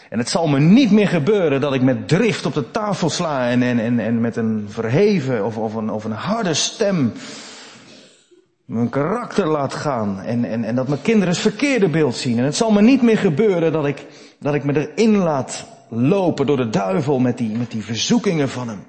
En 0.09 0.19
het 0.19 0.29
zal 0.29 0.49
me 0.49 0.61
niet 0.61 0.91
meer 0.91 1.09
gebeuren 1.09 1.61
dat 1.61 1.75
ik 1.75 1.83
met 1.83 2.09
drift 2.09 2.47
op 2.47 2.55
de 2.55 2.71
tafel 2.71 3.11
sla 3.11 3.51
en, 3.51 3.63
en, 3.63 3.79
en, 3.79 4.01
en 4.01 4.21
met 4.21 4.37
een 4.37 4.67
verheven 4.69 5.45
of, 5.45 5.57
of, 5.57 5.75
een, 5.75 5.91
of 5.91 6.05
een 6.05 6.13
harde 6.13 6.55
stem 6.55 7.13
mijn 8.69 8.89
karakter 8.89 9.47
laat 9.47 9.75
gaan 9.75 10.21
en, 10.21 10.45
en, 10.45 10.65
en 10.65 10.75
dat 10.75 10.89
mijn 10.89 11.03
kinderen 11.03 11.29
het 11.29 11.43
verkeerde 11.43 11.89
beeld 11.89 12.17
zien. 12.17 12.39
En 12.39 12.45
het 12.45 12.57
zal 12.57 12.71
me 12.71 12.83
niet 12.83 13.03
meer 13.03 13.19
gebeuren 13.19 13.73
dat 13.73 13.87
ik, 13.87 14.07
dat 14.39 14.55
ik 14.55 14.65
me 14.65 14.89
erin 14.89 15.17
laat 15.17 15.67
lopen 15.89 16.47
door 16.47 16.57
de 16.57 16.69
duivel 16.69 17.19
met 17.19 17.39
die, 17.39 17.57
met 17.57 17.71
die 17.71 17.85
verzoekingen 17.85 18.49
van 18.49 18.69
hem. 18.69 18.87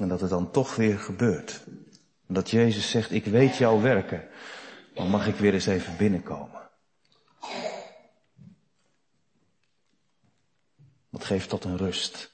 En 0.00 0.08
dat 0.08 0.20
het 0.20 0.30
dan 0.30 0.50
toch 0.50 0.76
weer 0.76 0.98
gebeurt. 0.98 1.64
Dat 2.26 2.50
Jezus 2.50 2.90
zegt, 2.90 3.12
ik 3.12 3.24
weet 3.24 3.56
jouw 3.56 3.80
werken, 3.80 4.24
maar 4.96 5.06
mag 5.06 5.26
ik 5.26 5.36
weer 5.36 5.54
eens 5.54 5.66
even 5.66 5.96
binnenkomen. 5.98 6.60
Dat 11.12 11.24
geeft 11.24 11.48
tot 11.48 11.64
een 11.64 11.76
rust. 11.76 12.32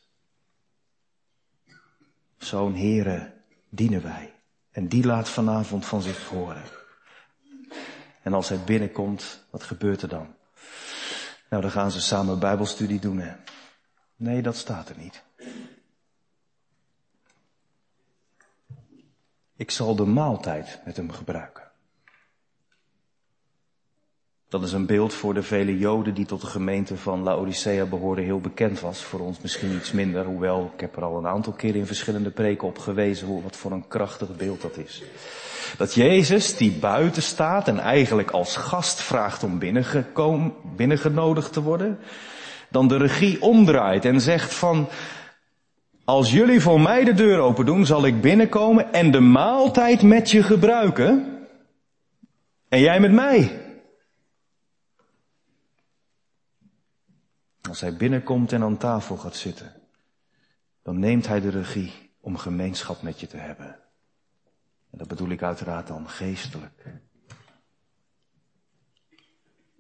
Zo'n 2.37 2.77
Here 2.77 3.35
dienen 3.69 4.03
wij. 4.03 4.35
En 4.71 4.89
die 4.89 5.05
laat 5.05 5.29
vanavond 5.29 5.87
van 5.87 6.03
zich 6.03 6.29
horen. 6.29 6.63
En 8.23 8.35
als 8.35 8.49
hij 8.49 8.65
binnenkomt, 8.65 9.45
wat 9.51 9.63
gebeurt 9.63 10.03
er 10.03 10.09
dan? 10.09 10.35
Nou, 11.51 11.63
dan 11.63 11.71
gaan 11.71 11.91
ze 11.91 12.01
samen 12.01 12.39
Bijbelstudie 12.39 13.01
doen, 13.01 13.19
hè? 13.19 13.37
Nee, 14.17 14.43
dat 14.43 14.57
staat 14.57 14.89
er 14.89 14.99
niet. 14.99 15.25
Ik 19.57 19.71
zal 19.71 19.97
de 19.97 20.05
maaltijd 20.05 20.81
met 20.85 20.97
hem 20.97 21.11
gebruiken. 21.11 21.68
Dat 24.49 24.63
is 24.63 24.73
een 24.73 24.87
beeld 24.87 25.15
voor 25.15 25.35
de 25.35 25.43
vele 25.43 25.79
Joden 25.79 26.15
die 26.15 26.27
tot 26.27 26.41
de 26.41 26.47
gemeente 26.47 26.97
van 26.97 27.23
Laodicea 27.23 27.85
behoorden 27.85 28.25
heel 28.25 28.41
bekend 28.41 28.81
was. 28.81 29.03
Voor 29.03 29.21
ons 29.21 29.39
misschien 29.43 29.75
iets 29.75 29.93
minder, 29.93 30.25
hoewel 30.25 30.71
ik 30.75 30.81
heb 30.81 30.97
er 30.97 31.05
al 31.05 31.19
een 31.19 31.27
aantal 31.27 31.53
keren 31.53 31.81
in 31.81 31.87
verschillende 31.87 32.31
preken 32.31 32.69
op 32.69 32.79
gewezen 32.79 33.27
hoe, 33.27 33.43
wat 33.43 33.57
voor 33.57 33.73
een 33.73 33.89
krachtig 33.89 34.37
beeld 34.37 34.63
dat 34.63 34.77
is. 34.77 35.03
Dat 35.77 35.95
Jezus, 35.95 36.57
die 36.57 36.71
buiten 36.71 37.23
staat 37.23 37.69
en 37.69 37.79
eigenlijk 37.79 38.31
als 38.31 38.57
gast 38.57 39.01
vraagt 39.01 39.43
om 39.43 39.59
binnengenodigd 40.77 41.53
te 41.53 41.63
worden, 41.63 41.99
dan 42.71 42.89
de 42.89 42.97
regie 42.97 43.43
omdraait 43.43 44.05
en 44.05 44.21
zegt 44.21 44.55
van, 44.55 44.89
als 46.05 46.33
jullie 46.33 46.61
voor 46.61 46.81
mij 46.81 47.05
de 47.05 47.15
deur 47.15 47.39
open 47.39 47.67
doen, 47.67 47.87
zal 47.87 48.07
ik 48.07 48.21
binnenkomen 48.21 48.93
en 48.93 49.11
de 49.11 49.21
maaltijd 49.21 50.03
met 50.03 50.31
je 50.31 50.43
gebruiken. 50.43 51.39
En 52.69 52.81
jij 52.81 53.01
met 53.01 53.13
mij. 53.13 53.67
Als 57.63 57.81
hij 57.81 57.97
binnenkomt 57.97 58.53
en 58.53 58.63
aan 58.63 58.77
tafel 58.77 59.17
gaat 59.17 59.37
zitten, 59.37 59.83
dan 60.83 60.99
neemt 60.99 61.27
hij 61.27 61.41
de 61.41 61.49
regie 61.49 62.11
om 62.21 62.37
gemeenschap 62.37 63.03
met 63.03 63.21
je 63.21 63.27
te 63.27 63.37
hebben. 63.37 63.81
En 64.91 64.99
dat 64.99 65.09
bedoel 65.09 65.29
ik 65.29 65.43
uiteraard 65.43 65.87
dan 65.87 66.09
geestelijk. 66.09 66.85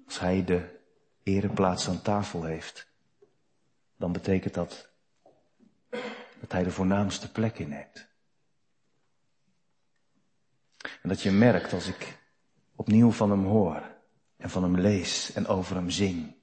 Als 0.06 0.18
hij 0.18 0.44
de 0.44 0.80
ereplaats 1.22 1.88
aan 1.88 2.02
tafel 2.02 2.44
heeft, 2.44 2.90
dan 3.96 4.12
betekent 4.12 4.54
dat 4.54 4.88
dat 6.40 6.52
hij 6.52 6.62
de 6.62 6.70
voornaamste 6.70 7.32
plek 7.32 7.58
inneemt. 7.58 8.06
En 11.02 11.08
dat 11.08 11.22
je 11.22 11.30
merkt 11.30 11.72
als 11.72 11.86
ik 11.86 12.18
opnieuw 12.76 13.10
van 13.10 13.30
hem 13.30 13.44
hoor 13.44 13.82
en 14.36 14.50
van 14.50 14.62
hem 14.62 14.78
lees 14.78 15.32
en 15.32 15.46
over 15.46 15.76
hem 15.76 15.90
zing 15.90 16.36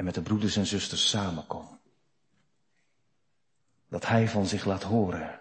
en 0.00 0.06
met 0.06 0.14
de 0.14 0.22
broeders 0.22 0.56
en 0.56 0.66
zusters 0.66 1.08
samenkom. 1.08 1.78
Dat 3.88 4.06
hij 4.06 4.28
van 4.28 4.46
zich 4.46 4.64
laat 4.64 4.82
horen 4.82 5.40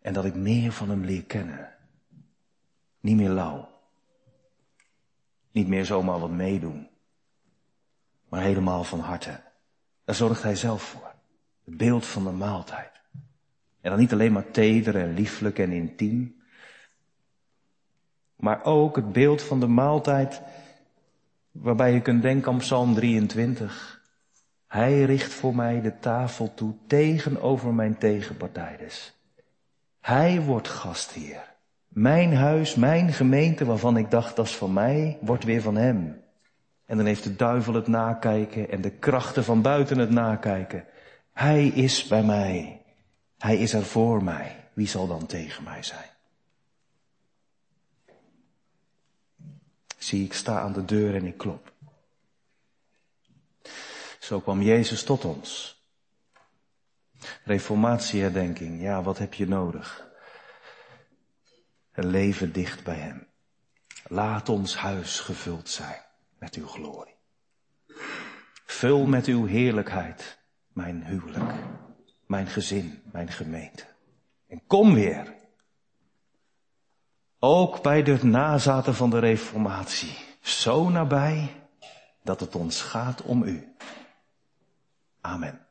en 0.00 0.12
dat 0.12 0.24
ik 0.24 0.34
meer 0.34 0.72
van 0.72 0.88
hem 0.88 1.04
leer 1.04 1.24
kennen. 1.24 1.74
Niet 3.00 3.16
meer 3.16 3.28
lauw. 3.28 3.68
Niet 5.50 5.68
meer 5.68 5.84
zomaar 5.84 6.18
wat 6.18 6.30
meedoen. 6.30 6.88
Maar 8.28 8.42
helemaal 8.42 8.84
van 8.84 9.00
harte. 9.00 9.40
Daar 10.04 10.14
zorgt 10.14 10.42
hij 10.42 10.56
zelf 10.56 10.82
voor. 10.82 11.14
Het 11.64 11.76
beeld 11.76 12.06
van 12.06 12.24
de 12.24 12.30
maaltijd. 12.30 13.00
En 13.80 13.90
dan 13.90 13.98
niet 13.98 14.12
alleen 14.12 14.32
maar 14.32 14.50
teder 14.50 14.96
en 14.96 15.14
lieflijk 15.14 15.58
en 15.58 15.72
intiem. 15.72 16.42
Maar 18.36 18.64
ook 18.64 18.96
het 18.96 19.12
beeld 19.12 19.42
van 19.42 19.60
de 19.60 19.68
maaltijd 19.68 20.42
waarbij 21.54 21.92
je 21.92 22.00
kunt 22.00 22.22
denken 22.22 22.52
aan 22.52 22.58
Psalm 22.58 22.94
23. 22.94 24.02
Hij 24.66 25.02
richt 25.02 25.32
voor 25.32 25.54
mij 25.54 25.80
de 25.80 25.98
tafel 25.98 26.54
toe 26.54 26.74
tegenover 26.86 27.74
mijn 27.74 27.98
tegenpartijders. 27.98 29.12
Hij 30.00 30.40
wordt 30.40 30.68
gastheer. 30.68 31.52
Mijn 31.88 32.34
huis, 32.34 32.74
mijn 32.74 33.12
gemeente, 33.12 33.64
waarvan 33.64 33.96
ik 33.96 34.10
dacht 34.10 34.36
dat 34.36 34.46
is 34.46 34.56
van 34.56 34.72
mij, 34.72 35.18
wordt 35.20 35.44
weer 35.44 35.62
van 35.62 35.76
hem. 35.76 36.22
En 36.86 36.96
dan 36.96 37.06
heeft 37.06 37.22
de 37.22 37.36
duivel 37.36 37.74
het 37.74 37.86
nakijken 37.86 38.70
en 38.70 38.80
de 38.80 38.90
krachten 38.90 39.44
van 39.44 39.62
buiten 39.62 39.98
het 39.98 40.10
nakijken. 40.10 40.84
Hij 41.32 41.66
is 41.66 42.06
bij 42.06 42.22
mij. 42.22 42.82
Hij 43.38 43.56
is 43.56 43.72
er 43.72 43.84
voor 43.84 44.24
mij. 44.24 44.56
Wie 44.72 44.88
zal 44.88 45.06
dan 45.06 45.26
tegen 45.26 45.64
mij 45.64 45.82
zijn? 45.82 46.13
Zie, 50.04 50.24
ik 50.24 50.32
sta 50.32 50.60
aan 50.60 50.72
de 50.72 50.84
deur 50.84 51.14
en 51.14 51.26
ik 51.26 51.38
klop. 51.38 51.72
Zo 54.18 54.40
kwam 54.40 54.62
Jezus 54.62 55.04
tot 55.04 55.24
ons. 55.24 55.82
Reformatieherdenking, 57.44 58.82
ja, 58.82 59.02
wat 59.02 59.18
heb 59.18 59.34
je 59.34 59.46
nodig? 59.46 60.08
Een 61.92 62.06
leven 62.06 62.52
dicht 62.52 62.84
bij 62.84 62.96
Hem. 62.96 63.26
Laat 64.06 64.48
ons 64.48 64.76
huis 64.76 65.20
gevuld 65.20 65.68
zijn 65.68 66.02
met 66.38 66.54
uw 66.54 66.66
glorie. 66.66 67.16
Vul 68.66 69.06
met 69.06 69.26
uw 69.26 69.46
heerlijkheid 69.46 70.38
mijn 70.72 71.04
huwelijk, 71.04 71.52
mijn 72.26 72.46
gezin, 72.46 73.02
mijn 73.12 73.28
gemeente. 73.28 73.84
En 74.48 74.66
kom 74.66 74.94
weer. 74.94 75.43
Ook 77.46 77.82
bij 77.82 78.02
de 78.02 78.24
nazaten 78.24 78.94
van 78.94 79.10
de 79.10 79.18
Reformatie. 79.18 80.16
Zo 80.40 80.88
nabij 80.88 81.50
dat 82.22 82.40
het 82.40 82.54
ons 82.54 82.82
gaat 82.82 83.22
om 83.22 83.42
u. 83.42 83.74
Amen. 85.20 85.63